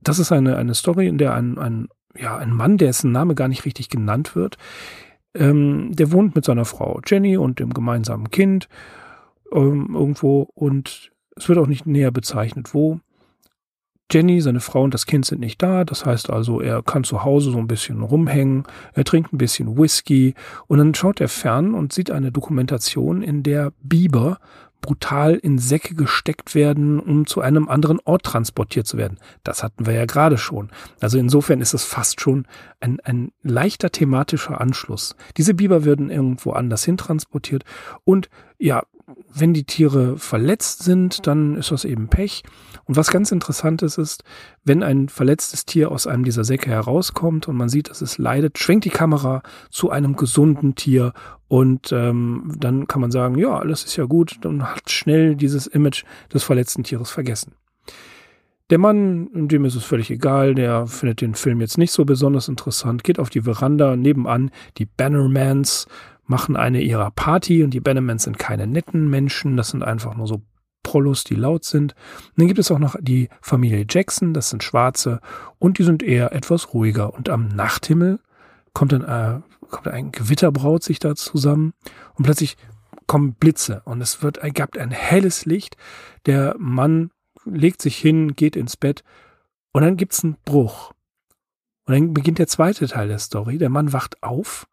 [0.00, 3.48] das ist eine, eine Story, in der ein, ein, ja, ein Mann, dessen Name gar
[3.48, 4.56] nicht richtig genannt wird,
[5.34, 8.68] ähm, der wohnt mit seiner Frau Jenny und dem gemeinsamen Kind
[9.54, 13.00] ähm, irgendwo und es wird auch nicht näher bezeichnet, wo.
[14.12, 15.84] Jenny, seine Frau und das Kind sind nicht da.
[15.84, 18.64] Das heißt also, er kann zu Hause so ein bisschen rumhängen.
[18.92, 20.34] Er trinkt ein bisschen Whisky
[20.66, 24.38] und dann schaut er fern und sieht eine Dokumentation, in der Biber
[24.84, 29.16] brutal in Säcke gesteckt werden, um zu einem anderen Ort transportiert zu werden.
[29.42, 30.70] Das hatten wir ja gerade schon.
[31.00, 32.46] Also insofern ist es fast schon
[32.80, 35.16] ein, ein leichter thematischer Anschluss.
[35.38, 37.64] Diese Biber werden irgendwo anders hin transportiert
[38.04, 38.82] und ja,
[39.32, 42.42] wenn die Tiere verletzt sind, dann ist das eben Pech.
[42.84, 44.24] Und was ganz interessant ist, ist,
[44.64, 48.58] wenn ein verletztes Tier aus einem dieser Säcke herauskommt und man sieht, dass es leidet,
[48.58, 51.12] schwenkt die Kamera zu einem gesunden Tier
[51.48, 55.66] und ähm, dann kann man sagen, ja, alles ist ja gut, dann hat schnell dieses
[55.66, 57.54] Image des verletzten Tieres vergessen.
[58.70, 62.48] Der Mann, dem ist es völlig egal, der findet den Film jetzt nicht so besonders
[62.48, 65.86] interessant, geht auf die Veranda nebenan, die Bannermans,
[66.26, 70.26] machen eine ihrer Party und die Bannermans sind keine netten Menschen, das sind einfach nur
[70.26, 70.42] so
[70.82, 71.94] Prollos, die laut sind.
[71.94, 75.20] Und dann gibt es auch noch die Familie Jackson, das sind Schwarze
[75.58, 77.14] und die sind eher etwas ruhiger.
[77.14, 78.20] Und am Nachthimmel
[78.72, 81.72] kommt dann äh, kommt ein Gewitter braut sich da zusammen
[82.14, 82.56] und plötzlich
[83.06, 85.76] kommen Blitze und es wird gab ein helles Licht.
[86.26, 87.10] Der Mann
[87.44, 89.02] legt sich hin, geht ins Bett
[89.72, 90.92] und dann gibt's einen Bruch.
[91.86, 93.58] Und dann beginnt der zweite Teil der Story.
[93.58, 94.66] Der Mann wacht auf,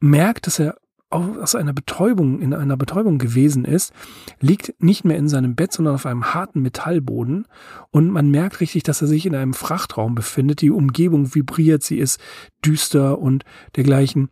[0.00, 0.76] merkt, dass er
[1.10, 3.92] aus einer Betäubung, in einer Betäubung gewesen ist,
[4.40, 7.46] liegt nicht mehr in seinem Bett, sondern auf einem harten Metallboden.
[7.90, 10.60] Und man merkt richtig, dass er sich in einem Frachtraum befindet.
[10.60, 12.20] Die Umgebung vibriert, sie ist
[12.64, 13.44] düster und
[13.76, 14.30] dergleichen.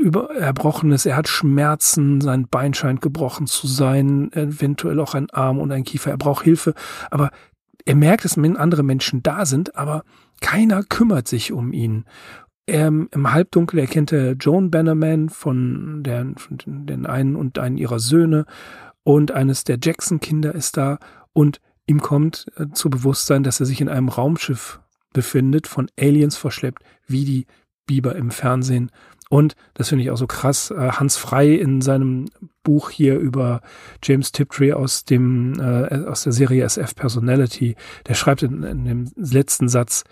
[0.00, 5.58] Über Erbrochenes, er hat Schmerzen, sein Bein scheint gebrochen zu sein, eventuell auch ein Arm
[5.58, 6.10] und ein Kiefer.
[6.10, 6.74] Er braucht Hilfe,
[7.10, 7.30] aber
[7.86, 10.04] er merkt, dass andere Menschen da sind, aber
[10.40, 12.04] keiner kümmert sich um ihn.
[12.66, 17.98] Ähm, Im Halbdunkel erkennt er Joan Bannerman von, der, von den einen und einen ihrer
[17.98, 18.46] Söhne
[19.02, 20.98] und eines der Jackson-Kinder ist da
[21.34, 24.80] und ihm kommt äh, zu Bewusstsein, dass er sich in einem Raumschiff
[25.12, 27.46] befindet, von Aliens verschleppt, wie die
[27.86, 28.90] Biber im Fernsehen.
[29.28, 30.70] Und das finde ich auch so krass.
[30.70, 32.30] Äh, Hans Frei in seinem
[32.62, 33.60] Buch hier über
[34.02, 39.10] James Tiptree aus dem äh, aus der Serie SF Personality, der schreibt in, in dem
[39.16, 40.04] letzten Satz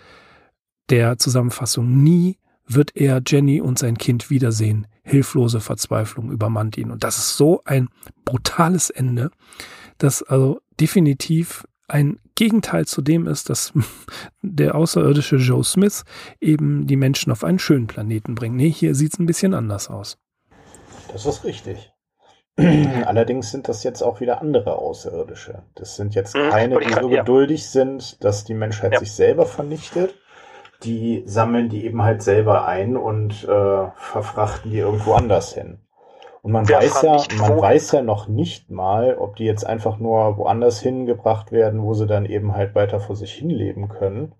[0.89, 2.37] der Zusammenfassung nie
[2.67, 4.87] wird er Jenny und sein Kind wiedersehen.
[5.03, 6.91] Hilflose Verzweiflung übermannt ihn.
[6.91, 7.89] Und das ist so ein
[8.25, 9.31] brutales Ende,
[9.97, 13.73] das also definitiv ein Gegenteil zu dem ist, dass
[14.41, 16.03] der außerirdische Joe Smith
[16.39, 18.55] eben die Menschen auf einen schönen Planeten bringt.
[18.55, 20.17] Nee, hier sieht es ein bisschen anders aus.
[21.11, 21.91] Das ist richtig.
[22.57, 25.63] Allerdings sind das jetzt auch wieder andere Außerirdische.
[25.75, 28.99] Das sind jetzt hm, keine, die so geduldig sind, dass die Menschheit ja.
[28.99, 30.13] sich selber vernichtet,
[30.83, 35.79] die sammeln die eben halt selber ein und äh, verfrachten die irgendwo anders hin.
[36.41, 39.97] Und man Wir weiß ja, man weiß ja noch nicht mal, ob die jetzt einfach
[39.97, 44.33] nur woanders hingebracht werden, wo sie dann eben halt weiter vor sich hinleben können.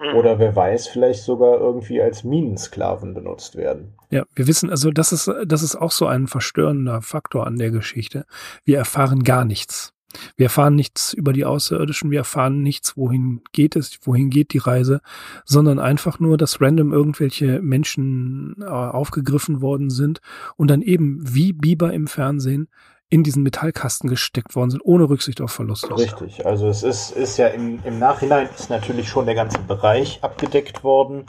[0.00, 0.16] Mhm.
[0.16, 3.94] Oder wer weiß, vielleicht sogar irgendwie als Minensklaven benutzt werden.
[4.10, 7.70] Ja, wir wissen, also das ist, das ist auch so ein verstörender Faktor an der
[7.70, 8.26] Geschichte.
[8.64, 9.93] Wir erfahren gar nichts.
[10.36, 14.58] Wir erfahren nichts über die Außerirdischen, wir erfahren nichts, wohin geht es, wohin geht die
[14.58, 15.00] Reise,
[15.44, 20.20] sondern einfach nur, dass random irgendwelche Menschen äh, aufgegriffen worden sind
[20.56, 22.68] und dann eben wie Biber im Fernsehen
[23.10, 25.96] in diesen Metallkasten gesteckt worden sind, ohne Rücksicht auf Verluste.
[25.96, 30.18] Richtig, also es ist, ist ja im, im Nachhinein ist natürlich schon der ganze Bereich
[30.22, 31.24] abgedeckt worden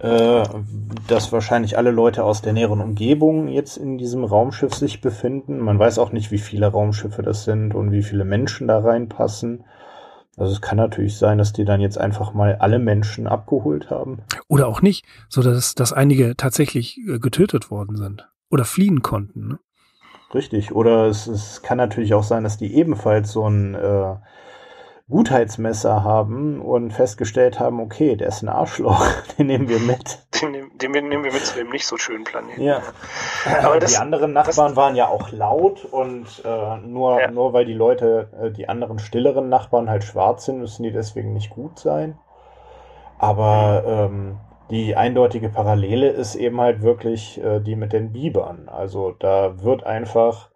[0.00, 0.42] äh,
[1.08, 5.60] dass wahrscheinlich alle Leute aus der näheren Umgebung jetzt in diesem Raumschiff sich befinden.
[5.60, 9.64] Man weiß auch nicht, wie viele Raumschiffe das sind und wie viele Menschen da reinpassen.
[10.36, 14.22] Also es kann natürlich sein, dass die dann jetzt einfach mal alle Menschen abgeholt haben.
[14.48, 19.48] Oder auch nicht, so dass, dass einige tatsächlich äh, getötet worden sind oder fliehen konnten.
[19.48, 19.58] Ne?
[20.34, 20.72] Richtig.
[20.72, 24.16] Oder es, es kann natürlich auch sein, dass die ebenfalls so ein äh,
[25.10, 29.06] Gutheitsmesser haben und festgestellt haben, okay, der ist ein Arschloch,
[29.38, 30.20] den nehmen wir mit.
[30.40, 32.62] Den, den nehmen wir mit zu dem nicht so schönen Planeten.
[32.62, 32.80] Ja.
[33.62, 37.30] Aber das, die anderen Nachbarn das, waren ja auch laut und äh, nur, ja.
[37.30, 41.34] nur weil die Leute, äh, die anderen stilleren Nachbarn halt schwarz sind, müssen die deswegen
[41.34, 42.18] nicht gut sein.
[43.18, 44.40] Aber ähm,
[44.70, 48.70] die eindeutige Parallele ist eben halt wirklich äh, die mit den Bibern.
[48.70, 50.50] Also da wird einfach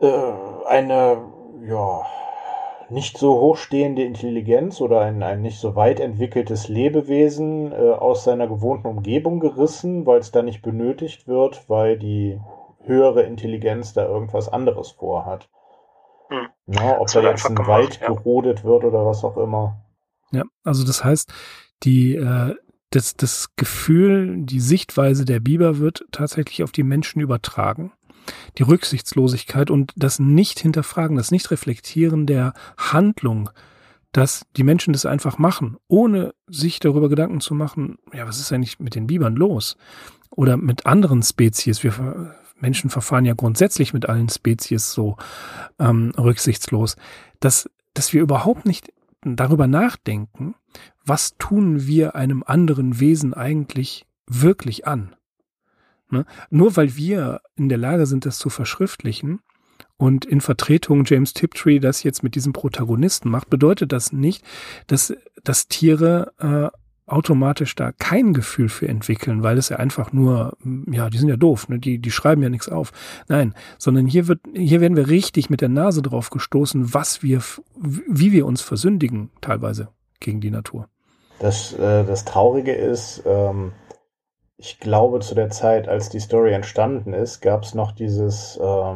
[0.00, 0.32] äh,
[0.66, 1.18] eine,
[1.68, 2.06] ja,
[2.90, 8.48] nicht so hochstehende Intelligenz oder ein, ein nicht so weit entwickeltes Lebewesen äh, aus seiner
[8.48, 12.40] gewohnten Umgebung gerissen, weil es da nicht benötigt wird, weil die
[12.84, 15.48] höhere Intelligenz da irgendwas anderes vorhat.
[16.28, 16.48] Hm.
[16.66, 18.08] Na, ob da jetzt ein gemacht, Wald ja.
[18.08, 19.84] gerodet wird oder was auch immer.
[20.32, 21.32] Ja, also das heißt,
[21.82, 22.54] die, äh,
[22.90, 27.92] das, das Gefühl, die Sichtweise der Biber wird tatsächlich auf die Menschen übertragen
[28.58, 33.50] die Rücksichtslosigkeit und das Nicht-Hinterfragen, das Nicht-Reflektieren der Handlung,
[34.12, 38.52] dass die Menschen das einfach machen, ohne sich darüber Gedanken zu machen, ja, was ist
[38.52, 39.76] eigentlich mit den Bibern los?
[40.30, 41.82] Oder mit anderen Spezies.
[41.82, 45.16] Wir Menschen verfahren ja grundsätzlich mit allen Spezies so
[45.78, 46.96] ähm, rücksichtslos,
[47.40, 50.54] dass, dass wir überhaupt nicht darüber nachdenken,
[51.04, 55.14] was tun wir einem anderen Wesen eigentlich wirklich an?
[56.12, 56.24] Ne?
[56.50, 59.40] Nur weil wir in der Lage sind, das zu verschriftlichen
[59.96, 64.44] und in Vertretung James Tiptree das jetzt mit diesem Protagonisten macht, bedeutet das nicht,
[64.86, 66.76] dass, dass Tiere äh,
[67.10, 70.56] automatisch da kein Gefühl für entwickeln, weil es ja einfach nur,
[70.90, 71.78] ja, die sind ja doof, ne?
[71.78, 72.92] die, die schreiben ja nichts auf.
[73.28, 77.42] Nein, sondern hier wird, hier werden wir richtig mit der Nase drauf gestoßen, was wir,
[77.76, 79.88] wie wir uns versündigen, teilweise
[80.20, 80.88] gegen die Natur.
[81.40, 83.72] Das, äh, das Traurige ist, ähm,
[84.60, 88.94] ich glaube, zu der Zeit, als die Story entstanden ist, gab es noch dieses, äh,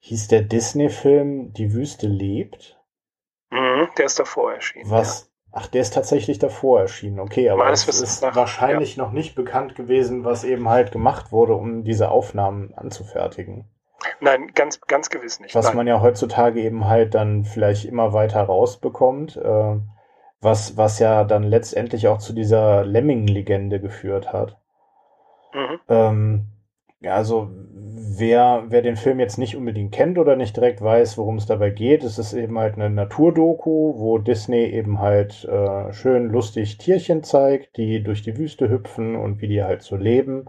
[0.00, 2.78] hieß der Disney-Film Die Wüste lebt.
[3.50, 4.90] Mhm, der ist davor erschienen.
[4.90, 5.20] Was?
[5.20, 5.26] Ja.
[5.56, 7.18] Ach, der ist tatsächlich davor erschienen.
[7.18, 9.04] Okay, aber es ist nach, wahrscheinlich ja.
[9.04, 13.70] noch nicht bekannt gewesen, was eben halt gemacht wurde, um diese Aufnahmen anzufertigen.
[14.20, 15.54] Nein, ganz, ganz gewiss nicht.
[15.54, 15.76] Was Nein.
[15.76, 19.36] man ja heutzutage eben halt dann vielleicht immer weiter rausbekommt.
[19.36, 19.76] Äh,
[20.42, 24.60] was, was ja dann letztendlich auch zu dieser Lemming-Legende geführt hat.
[25.54, 25.80] Mhm.
[25.88, 26.46] Ähm,
[27.00, 31.36] ja, also wer, wer den Film jetzt nicht unbedingt kennt oder nicht direkt weiß, worum
[31.36, 36.28] es dabei geht, es ist eben halt eine Naturdoku, wo Disney eben halt äh, schön
[36.30, 40.46] lustig Tierchen zeigt, die durch die Wüste hüpfen und wie die halt so leben.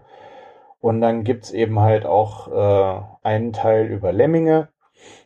[0.80, 4.68] Und dann gibt's eben halt auch äh, einen Teil über Lemminge,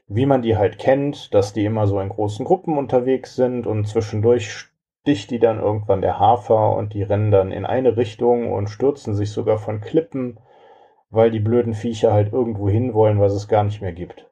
[0.09, 3.87] wie man die halt kennt, dass die immer so in großen Gruppen unterwegs sind und
[3.87, 4.70] zwischendurch
[5.11, 9.17] sticht die dann irgendwann der Hafer und die rennen dann in eine Richtung und stürzen
[9.17, 10.39] sich sogar von Klippen,
[11.11, 14.29] weil die blöden Viecher halt irgendwo hin wollen, was es gar nicht mehr gibt.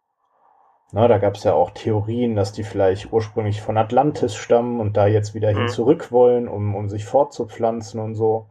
[0.93, 4.97] Na, da gab es ja auch Theorien, dass die vielleicht ursprünglich von Atlantis stammen und
[4.97, 5.69] da jetzt wieder hin mhm.
[5.69, 8.47] zurück wollen, um, um sich fortzupflanzen und so.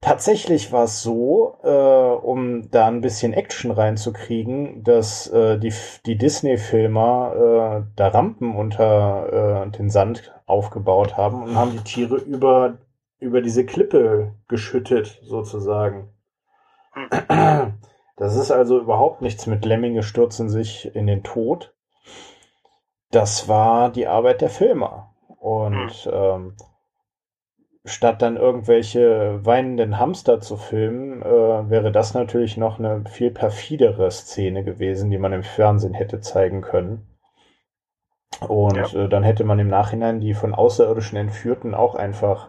[0.00, 5.72] Tatsächlich war es so, äh, um da ein bisschen Action reinzukriegen, dass äh, die,
[6.04, 12.16] die Disney-Filmer äh, da Rampen unter äh, den Sand aufgebaut haben und haben die Tiere
[12.16, 12.78] über,
[13.18, 16.10] über diese Klippe geschüttet, sozusagen.
[18.16, 21.74] Das ist also überhaupt nichts mit Lemminge stürzen sich in den Tod.
[23.10, 25.14] Das war die Arbeit der Filmer.
[25.38, 26.56] Und ähm,
[27.86, 34.10] statt dann irgendwelche weinenden Hamster zu filmen, äh, wäre das natürlich noch eine viel perfidere
[34.10, 37.06] Szene gewesen, die man im Fernsehen hätte zeigen können.
[38.40, 39.04] Und ja.
[39.04, 42.48] äh, dann hätte man im Nachhinein die von Außerirdischen Entführten auch einfach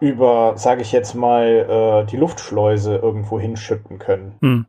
[0.00, 4.36] über, sage ich jetzt mal, äh, die Luftschleuse irgendwo hinschütten können.
[4.40, 4.66] Hm.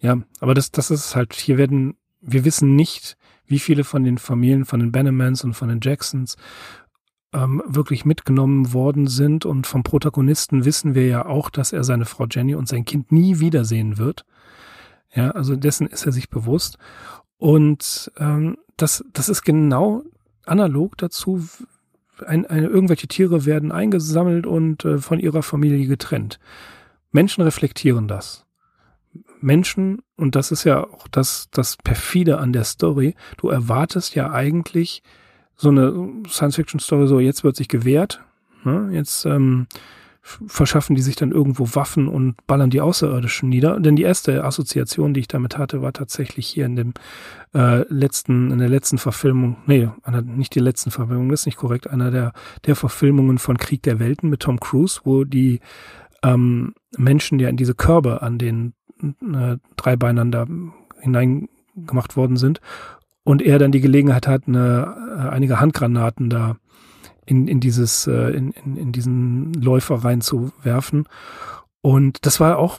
[0.00, 4.18] Ja, aber das, das ist halt, hier werden, wir wissen nicht, wie viele von den
[4.18, 6.36] Familien, von den Bannermans und von den Jacksons
[7.32, 9.44] ähm, wirklich mitgenommen worden sind.
[9.44, 13.12] Und vom Protagonisten wissen wir ja auch, dass er seine Frau Jenny und sein Kind
[13.12, 14.24] nie wiedersehen wird.
[15.14, 16.78] Ja, also dessen ist er sich bewusst.
[17.38, 20.02] Und ähm, das, das ist genau
[20.46, 21.46] analog dazu.
[22.26, 26.38] Ein, eine, irgendwelche Tiere werden eingesammelt und äh, von ihrer Familie getrennt.
[27.10, 28.46] Menschen reflektieren das.
[29.40, 34.30] Menschen, und das ist ja auch das, das perfide an der Story, du erwartest ja
[34.30, 35.02] eigentlich
[35.56, 38.24] so eine Science-Fiction-Story, so jetzt wird sich gewehrt,
[38.64, 38.90] ne?
[38.92, 39.66] jetzt ähm,
[40.22, 43.80] verschaffen die sich dann irgendwo Waffen und ballern die Außerirdischen nieder.
[43.80, 46.94] Denn die erste Assoziation, die ich damit hatte, war tatsächlich hier in dem
[47.54, 51.58] äh, letzten, in der letzten Verfilmung, nee, einer, nicht die letzten Verfilmung, das ist nicht
[51.58, 52.32] korrekt, einer der,
[52.66, 55.58] der Verfilmungen von Krieg der Welten mit Tom Cruise, wo die
[56.22, 60.46] ähm, Menschen ja in diese Körbe an den äh, Dreibeinern da
[61.00, 62.60] hineingemacht worden sind
[63.24, 66.56] und er dann die Gelegenheit hat, eine, äh, einige Handgranaten da
[67.26, 71.06] in, in dieses, äh, in, in, in diesen Läufer reinzuwerfen.
[71.80, 72.78] Und das war auch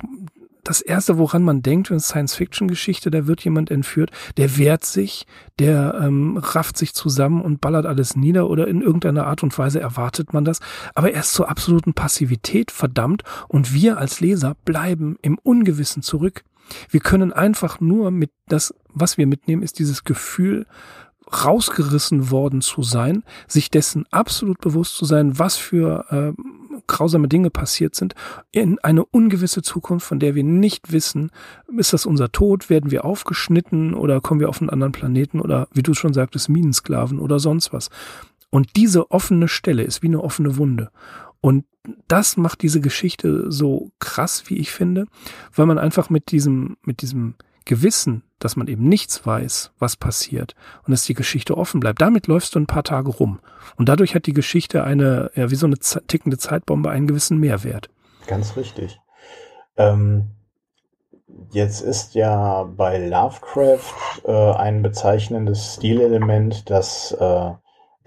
[0.64, 5.26] das erste, woran man denkt, wenn Science-Fiction-Geschichte, da wird jemand entführt, der wehrt sich,
[5.60, 9.82] der ähm, rafft sich zusammen und ballert alles nieder oder in irgendeiner Art und Weise
[9.82, 10.60] erwartet man das.
[10.96, 16.46] Aber er ist zur absoluten Passivität verdammt und wir als Leser bleiben im Ungewissen zurück.
[16.89, 20.65] Wir können einfach nur mit das, was wir mitnehmen, ist dieses Gefühl,
[21.34, 26.05] rausgerissen worden zu sein, sich dessen absolut bewusst zu sein, was für
[26.38, 26.41] äh,
[26.88, 28.13] grausame Dinge passiert sind,
[28.51, 31.32] in eine ungewisse Zukunft, von der wir nicht wissen,
[31.78, 35.67] ist das unser Tod, werden wir aufgeschnitten oder kommen wir auf einen anderen Planeten oder
[35.74, 37.89] wie du schon sagtest, Minensklaven oder sonst was.
[38.49, 40.91] Und diese offene Stelle ist wie eine offene Wunde.
[41.44, 41.66] Und
[42.08, 45.08] das macht diese Geschichte so krass, wie ich finde,
[45.54, 47.36] weil man einfach mit diesem, mit diesem
[47.66, 52.28] Gewissen, dass man eben nichts weiß, was passiert und dass die Geschichte offen bleibt, damit
[52.28, 53.41] läufst du ein paar Tage rum.
[53.76, 55.76] Und dadurch hat die Geschichte eine, ja, wie so eine
[56.08, 57.89] tickende Zeitbombe einen gewissen Mehrwert.
[58.26, 59.02] Ganz richtig.
[59.76, 60.30] Ähm,
[61.52, 67.52] jetzt ist ja bei Lovecraft äh, ein bezeichnendes Stilelement, dass äh,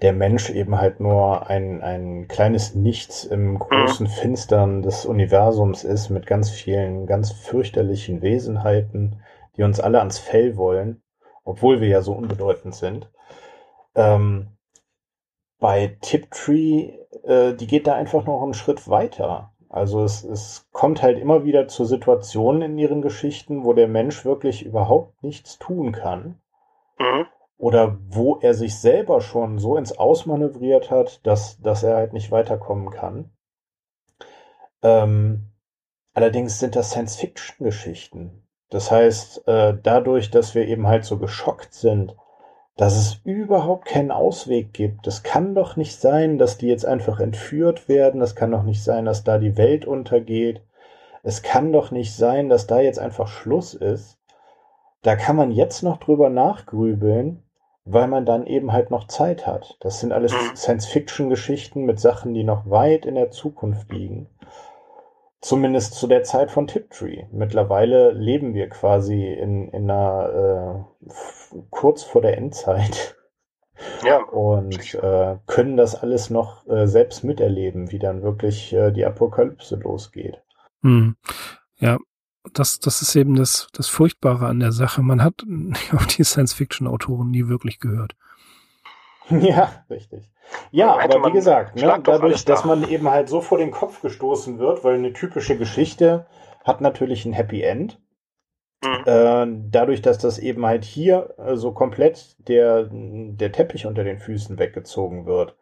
[0.01, 6.09] der Mensch eben halt nur ein, ein kleines Nichts im großen Finstern des Universums ist,
[6.09, 9.23] mit ganz vielen, ganz fürchterlichen Wesenheiten,
[9.55, 11.01] die uns alle ans Fell wollen,
[11.43, 13.09] obwohl wir ja so unbedeutend sind.
[13.95, 14.49] Ähm,
[15.59, 16.93] bei Tiptree,
[17.23, 19.51] äh, die geht da einfach noch einen Schritt weiter.
[19.69, 24.23] Also es, es kommt halt immer wieder zu Situationen in ihren Geschichten, wo der Mensch
[24.23, 26.39] wirklich überhaupt nichts tun kann.
[26.99, 27.25] Mhm.
[27.57, 32.31] Oder wo er sich selber schon so ins Ausmanövriert hat, dass, dass er halt nicht
[32.31, 33.31] weiterkommen kann.
[34.83, 35.51] Ähm,
[36.13, 38.47] allerdings sind das Science-Fiction-Geschichten.
[38.69, 42.15] Das heißt, äh, dadurch, dass wir eben halt so geschockt sind,
[42.75, 45.07] dass es überhaupt keinen Ausweg gibt.
[45.07, 48.19] Das kann doch nicht sein, dass die jetzt einfach entführt werden.
[48.19, 50.61] Das kann doch nicht sein, dass da die Welt untergeht.
[51.23, 54.19] Es kann doch nicht sein, dass da jetzt einfach Schluss ist.
[55.01, 57.43] Da kann man jetzt noch drüber nachgrübeln,
[57.89, 59.77] weil man dann eben halt noch Zeit hat.
[59.79, 60.55] Das sind alles mhm.
[60.55, 64.29] Science-Fiction-Geschichten mit Sachen, die noch weit in der Zukunft liegen.
[65.39, 67.25] Zumindest zu der Zeit von Tiptree.
[67.31, 73.15] Mittlerweile leben wir quasi in, in einer äh, kurz vor der Endzeit.
[74.03, 74.23] Ja.
[74.23, 79.75] Und äh, können das alles noch äh, selbst miterleben, wie dann wirklich äh, die Apokalypse
[79.75, 80.41] losgeht.
[80.81, 81.15] Hm.
[81.77, 81.99] Ja,
[82.53, 85.01] das, das ist eben das, das Furchtbare an der Sache.
[85.01, 85.43] Man hat
[85.93, 88.15] auf die Science-Fiction-Autoren nie wirklich gehört.
[89.29, 90.31] Ja, richtig.
[90.71, 94.57] Ja, aber wie gesagt, ne, dadurch, dass man eben halt so vor den Kopf gestoßen
[94.57, 96.27] wird, weil eine typische Geschichte
[96.63, 97.99] hat natürlich ein Happy End.
[98.81, 99.03] Mhm.
[99.05, 104.19] Äh, dadurch, dass das eben halt hier äh, so komplett der, der Teppich unter den
[104.19, 105.55] Füßen weggezogen wird,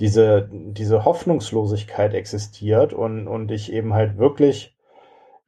[0.00, 4.76] diese, diese Hoffnungslosigkeit existiert und, und ich eben halt wirklich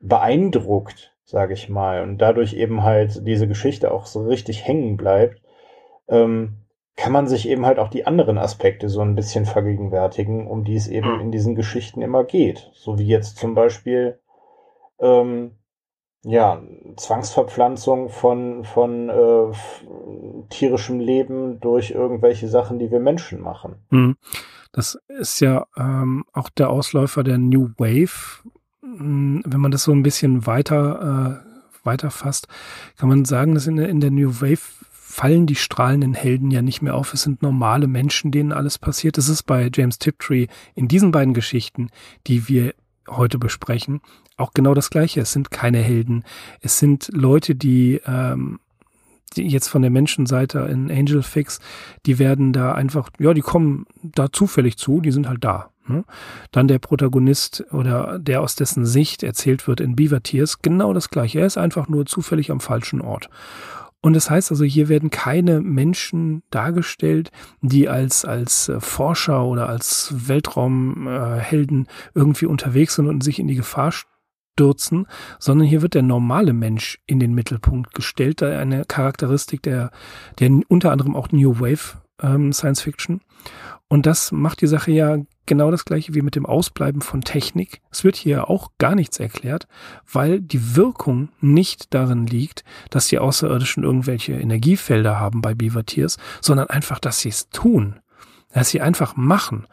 [0.00, 5.40] beeindruckt, sage ich mal, und dadurch eben halt diese Geschichte auch so richtig hängen bleibt,
[6.08, 6.56] ähm,
[6.96, 10.76] kann man sich eben halt auch die anderen Aspekte so ein bisschen vergegenwärtigen, um die
[10.76, 11.20] es eben mhm.
[11.20, 12.70] in diesen Geschichten immer geht.
[12.74, 14.18] So wie jetzt zum Beispiel
[14.98, 15.52] ähm,
[16.22, 16.62] ja,
[16.96, 19.52] Zwangsverpflanzung von, von äh,
[20.50, 23.76] tierischem Leben durch irgendwelche Sachen, die wir Menschen machen.
[23.90, 24.16] Mhm.
[24.72, 28.42] Das ist ja ähm, auch der Ausläufer der New Wave.
[28.82, 32.48] Hm, wenn man das so ein bisschen weiter, äh, weiter fasst,
[32.96, 34.60] kann man sagen, dass in der, in der New Wave
[34.90, 37.12] fallen die strahlenden Helden ja nicht mehr auf.
[37.12, 39.18] Es sind normale Menschen, denen alles passiert.
[39.18, 41.90] Es ist bei James Tiptree in diesen beiden Geschichten,
[42.26, 42.74] die wir
[43.08, 44.00] heute besprechen,
[44.36, 45.20] auch genau das Gleiche.
[45.20, 46.24] Es sind keine Helden.
[46.60, 48.69] Es sind Leute, die, ähm, die
[49.36, 51.60] jetzt von der Menschenseite in Angel Fix,
[52.06, 55.70] die werden da einfach, ja, die kommen da zufällig zu, die sind halt da.
[55.86, 56.04] Ne?
[56.52, 61.10] Dann der Protagonist oder der aus dessen Sicht erzählt wird in Beaver Tears, genau das
[61.10, 61.40] Gleiche.
[61.40, 63.28] Er ist einfach nur zufällig am falschen Ort.
[64.02, 69.68] Und das heißt also, hier werden keine Menschen dargestellt, die als, als äh, Forscher oder
[69.68, 73.92] als Weltraumhelden irgendwie unterwegs sind und sich in die Gefahr
[74.60, 75.06] stürzen,
[75.38, 78.42] sondern hier wird der normale Mensch in den Mittelpunkt gestellt.
[78.42, 79.90] Da eine Charakteristik der,
[80.38, 83.22] der unter anderem auch New Wave ähm, Science Fiction.
[83.88, 87.80] Und das macht die Sache ja genau das gleiche wie mit dem Ausbleiben von Technik.
[87.90, 89.66] Es wird hier auch gar nichts erklärt,
[90.12, 96.18] weil die Wirkung nicht darin liegt, dass die Außerirdischen irgendwelche Energiefelder haben bei Beaver Tears,
[96.42, 97.98] sondern einfach, dass sie es tun.
[98.52, 99.66] Dass sie einfach machen.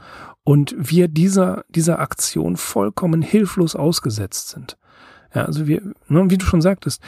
[0.47, 4.77] Und wir dieser, dieser Aktion vollkommen hilflos ausgesetzt sind.
[5.35, 7.01] Ja, also wir, ne, wie du schon sagtest,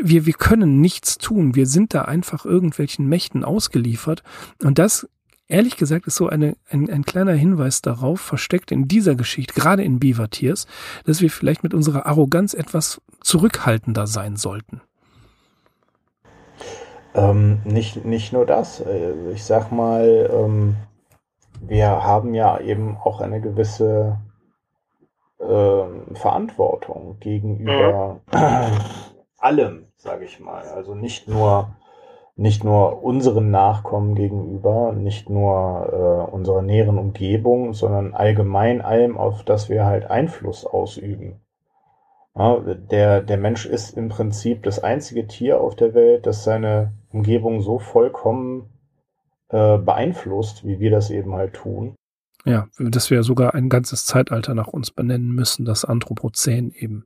[0.00, 1.54] wir, wir können nichts tun.
[1.54, 4.22] Wir sind da einfach irgendwelchen Mächten ausgeliefert.
[4.62, 5.06] Und das,
[5.46, 9.84] ehrlich gesagt, ist so eine, ein, ein kleiner Hinweis darauf, versteckt in dieser Geschichte, gerade
[9.84, 10.66] in Beaver Tears,
[11.04, 14.80] dass wir vielleicht mit unserer Arroganz etwas zurückhaltender sein sollten.
[17.14, 18.80] Ähm, nicht, nicht nur das.
[18.80, 20.76] Äh, ich sag mal, ähm,
[21.60, 24.18] wir haben ja eben auch eine gewisse
[25.40, 28.38] äh, Verantwortung gegenüber mhm.
[29.38, 30.62] allem, sage ich mal.
[30.68, 31.68] Also nicht nur
[32.36, 39.44] nicht nur unseren Nachkommen gegenüber, nicht nur äh, unserer näheren Umgebung, sondern allgemein allem, auf
[39.44, 41.40] das wir halt Einfluss ausüben.
[42.36, 46.92] Ja, der, der Mensch ist im Prinzip das einzige Tier auf der Welt, das seine
[47.12, 48.73] Umgebung so vollkommen
[49.54, 51.94] äh, beeinflusst, wie wir das eben halt tun.
[52.44, 57.04] Ja, dass wir sogar ein ganzes Zeitalter nach uns benennen müssen, das Anthropozän eben.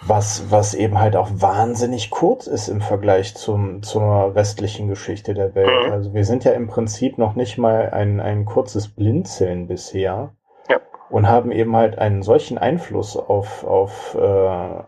[0.00, 5.54] Was, was eben halt auch wahnsinnig kurz ist im Vergleich zum, zur westlichen Geschichte der
[5.54, 5.86] Welt.
[5.86, 5.92] Mhm.
[5.92, 10.34] Also wir sind ja im Prinzip noch nicht mal ein, ein kurzes Blinzeln bisher.
[10.70, 10.80] Ja.
[11.10, 14.20] Und haben eben halt einen solchen Einfluss auf, auf äh,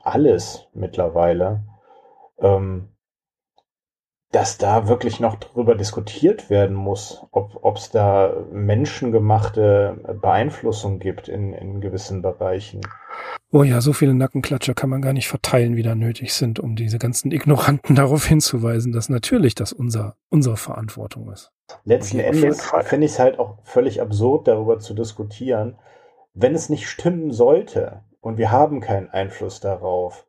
[0.02, 1.64] alles mittlerweile.
[2.40, 2.88] Ähm,
[4.30, 11.54] dass da wirklich noch drüber diskutiert werden muss, ob es da menschengemachte Beeinflussung gibt in,
[11.54, 12.82] in gewissen Bereichen.
[13.50, 16.76] Oh ja, so viele Nackenklatscher kann man gar nicht verteilen, wie da nötig sind, um
[16.76, 21.50] diese ganzen Ignoranten darauf hinzuweisen, dass natürlich das unser, unsere Verantwortung ist.
[21.84, 25.78] Letzten Endes finde ich es halt auch völlig absurd, darüber zu diskutieren,
[26.34, 30.26] wenn es nicht stimmen sollte und wir haben keinen Einfluss darauf.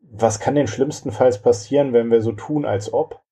[0.00, 3.22] Was kann denn schlimmstenfalls passieren, wenn wir so tun, als ob?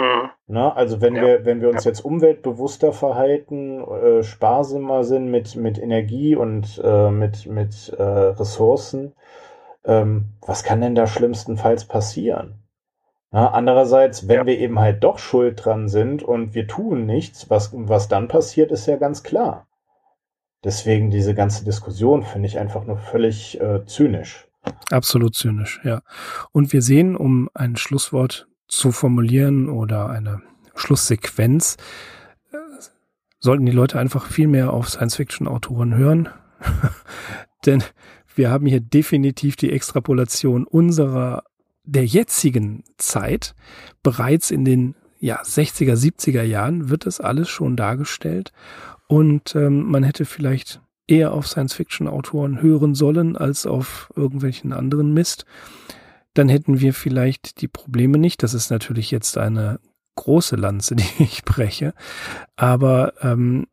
[0.00, 0.30] Mhm.
[0.46, 1.22] Na, also wenn ja.
[1.22, 1.90] wir, wenn wir uns ja.
[1.90, 9.12] jetzt umweltbewusster verhalten, äh, sparsamer sind mit, mit Energie und äh, mit, mit äh, Ressourcen,
[9.84, 12.54] ähm, was kann denn da schlimmstenfalls passieren?
[13.30, 14.46] Na, andererseits, wenn ja.
[14.46, 18.72] wir eben halt doch schuld dran sind und wir tun nichts, was, was dann passiert,
[18.72, 19.66] ist ja ganz klar.
[20.64, 24.48] Deswegen diese ganze Diskussion finde ich einfach nur völlig äh, zynisch.
[24.90, 26.02] Absolut zynisch, ja.
[26.52, 30.40] Und wir sehen, um ein Schlusswort zu formulieren oder eine
[30.74, 31.76] Schlusssequenz,
[32.52, 32.56] äh,
[33.38, 36.28] sollten die Leute einfach viel mehr auf Science-Fiction-Autoren hören.
[37.66, 37.82] Denn
[38.34, 41.42] wir haben hier definitiv die Extrapolation unserer,
[41.84, 43.54] der jetzigen Zeit.
[44.02, 48.52] Bereits in den ja, 60er, 70er Jahren wird das alles schon dargestellt.
[49.08, 55.44] Und ähm, man hätte vielleicht eher auf Science-Fiction-Autoren hören sollen als auf irgendwelchen anderen Mist
[56.34, 58.42] dann hätten wir vielleicht die Probleme nicht.
[58.42, 59.80] Das ist natürlich jetzt eine
[60.16, 61.94] große Lanze, die ich breche.
[62.56, 63.66] Aber ähm,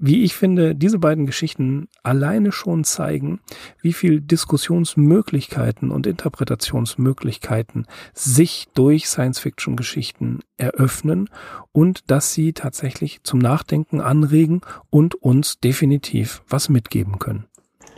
[0.00, 3.40] wie ich finde, diese beiden Geschichten alleine schon zeigen,
[3.80, 11.28] wie viel Diskussionsmöglichkeiten und Interpretationsmöglichkeiten sich durch Science-Fiction-Geschichten eröffnen
[11.72, 17.47] und dass sie tatsächlich zum Nachdenken anregen und uns definitiv was mitgeben können.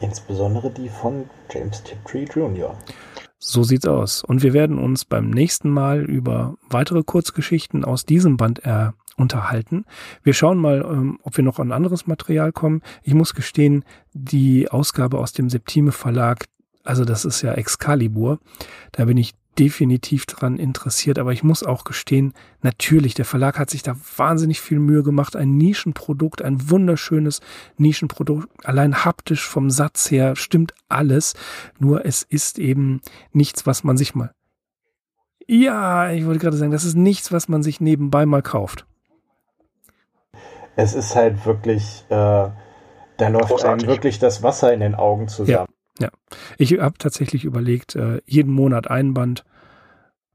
[0.00, 2.74] Insbesondere die von James Tiptree Jr.
[3.38, 4.22] So sieht's aus.
[4.22, 9.84] Und wir werden uns beim nächsten Mal über weitere Kurzgeschichten aus diesem Band äh, unterhalten.
[10.22, 12.82] Wir schauen mal, ähm, ob wir noch an anderes Material kommen.
[13.02, 16.46] Ich muss gestehen, die Ausgabe aus dem Septime Verlag,
[16.84, 18.40] also das ist ja Excalibur,
[18.92, 22.32] da bin ich definitiv dran interessiert, aber ich muss auch gestehen,
[22.62, 27.40] natürlich, der Verlag hat sich da wahnsinnig viel Mühe gemacht, ein Nischenprodukt, ein wunderschönes
[27.76, 31.34] Nischenprodukt, allein haptisch vom Satz her stimmt alles,
[31.78, 33.00] nur es ist eben
[33.32, 34.32] nichts, was man sich mal
[35.50, 38.86] ja, ich wollte gerade sagen, das ist nichts, was man sich nebenbei mal kauft.
[40.76, 43.64] Es ist halt wirklich, äh, da läuft Großartig.
[43.64, 45.66] einem wirklich das Wasser in den Augen zusammen.
[45.68, 45.79] Ja,
[46.58, 49.44] ich habe tatsächlich überlegt, äh, jeden Monat ein Band,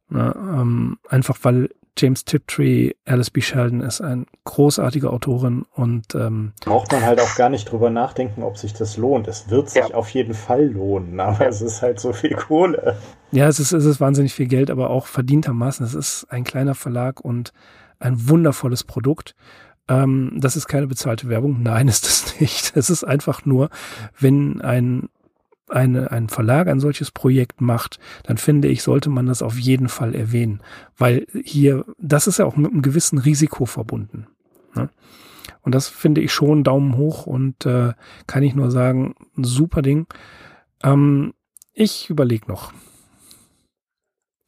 [0.09, 3.39] ne, ähm, einfach weil James Tiptree, Alice B.
[3.39, 8.43] Sheldon ist eine großartige Autorin und ähm, braucht man halt auch gar nicht drüber nachdenken,
[8.43, 9.29] ob sich das lohnt.
[9.29, 9.95] Es wird sich ja.
[9.95, 12.97] auf jeden Fall lohnen, aber es ist halt so viel Kohle.
[13.31, 15.85] Ja, es ist, es ist wahnsinnig viel Geld, aber auch verdientermaßen.
[15.85, 17.53] Es ist ein kleiner Verlag und
[17.99, 19.33] ein wundervolles Produkt.
[19.87, 21.63] Ähm, das ist keine bezahlte Werbung.
[21.63, 22.75] Nein, ist es nicht.
[22.75, 23.69] Es ist einfach nur,
[24.19, 25.07] wenn ein
[25.75, 29.89] eine, ein Verlag ein solches Projekt macht, dann finde ich, sollte man das auf jeden
[29.89, 30.61] Fall erwähnen.
[30.97, 34.27] Weil hier, das ist ja auch mit einem gewissen Risiko verbunden.
[34.73, 34.89] Ne?
[35.61, 37.93] Und das finde ich schon Daumen hoch und äh,
[38.27, 40.07] kann ich nur sagen, super Ding.
[40.83, 41.33] Ähm,
[41.73, 42.71] ich überlege noch.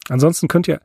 [0.08, 0.80] Ansonsten könnt ihr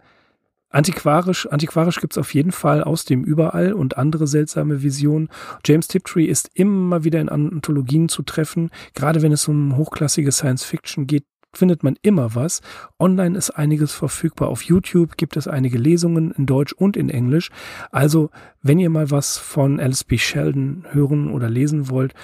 [0.74, 5.30] Antiquarisch, antiquarisch gibt's auf jeden Fall aus dem Überall und andere seltsame Visionen.
[5.64, 10.64] James Tiptree ist immer wieder in Anthologien zu treffen, gerade wenn es um hochklassige Science
[10.64, 12.62] Fiction geht, findet man immer was.
[12.98, 14.50] Online ist einiges verfügbar.
[14.50, 17.52] Auf YouTube gibt es einige Lesungen in Deutsch und in Englisch.
[17.92, 18.32] Also,
[18.64, 22.16] wenn ihr mal was von LSP Sheldon hören oder lesen wollt,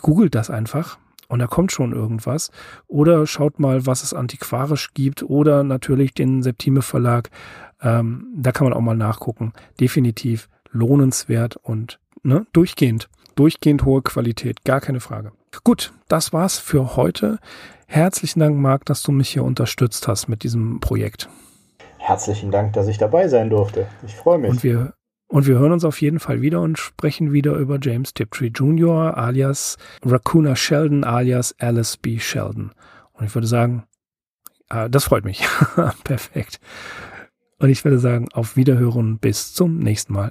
[0.00, 0.98] googelt das einfach
[1.34, 2.52] und da kommt schon irgendwas.
[2.86, 7.28] Oder schaut mal, was es antiquarisch gibt oder natürlich den Septime Verlag.
[7.82, 9.52] Ähm, da kann man auch mal nachgucken.
[9.80, 13.08] Definitiv lohnenswert und ne, durchgehend.
[13.34, 15.32] Durchgehend hohe Qualität, gar keine Frage.
[15.64, 17.40] Gut, das war's für heute.
[17.88, 21.28] Herzlichen Dank, Marc, dass du mich hier unterstützt hast mit diesem Projekt.
[21.98, 23.88] Herzlichen Dank, dass ich dabei sein durfte.
[24.06, 24.50] Ich freue mich.
[24.50, 24.94] Und wir,
[25.34, 29.18] und wir hören uns auf jeden Fall wieder und sprechen wieder über James Tiptree Jr.
[29.18, 32.20] alias Raccoona Sheldon alias Alice B.
[32.20, 32.70] Sheldon.
[33.14, 33.82] Und ich würde sagen,
[34.70, 35.44] äh, das freut mich.
[36.04, 36.60] Perfekt.
[37.58, 40.30] Und ich würde sagen, auf Wiederhören bis zum nächsten Mal.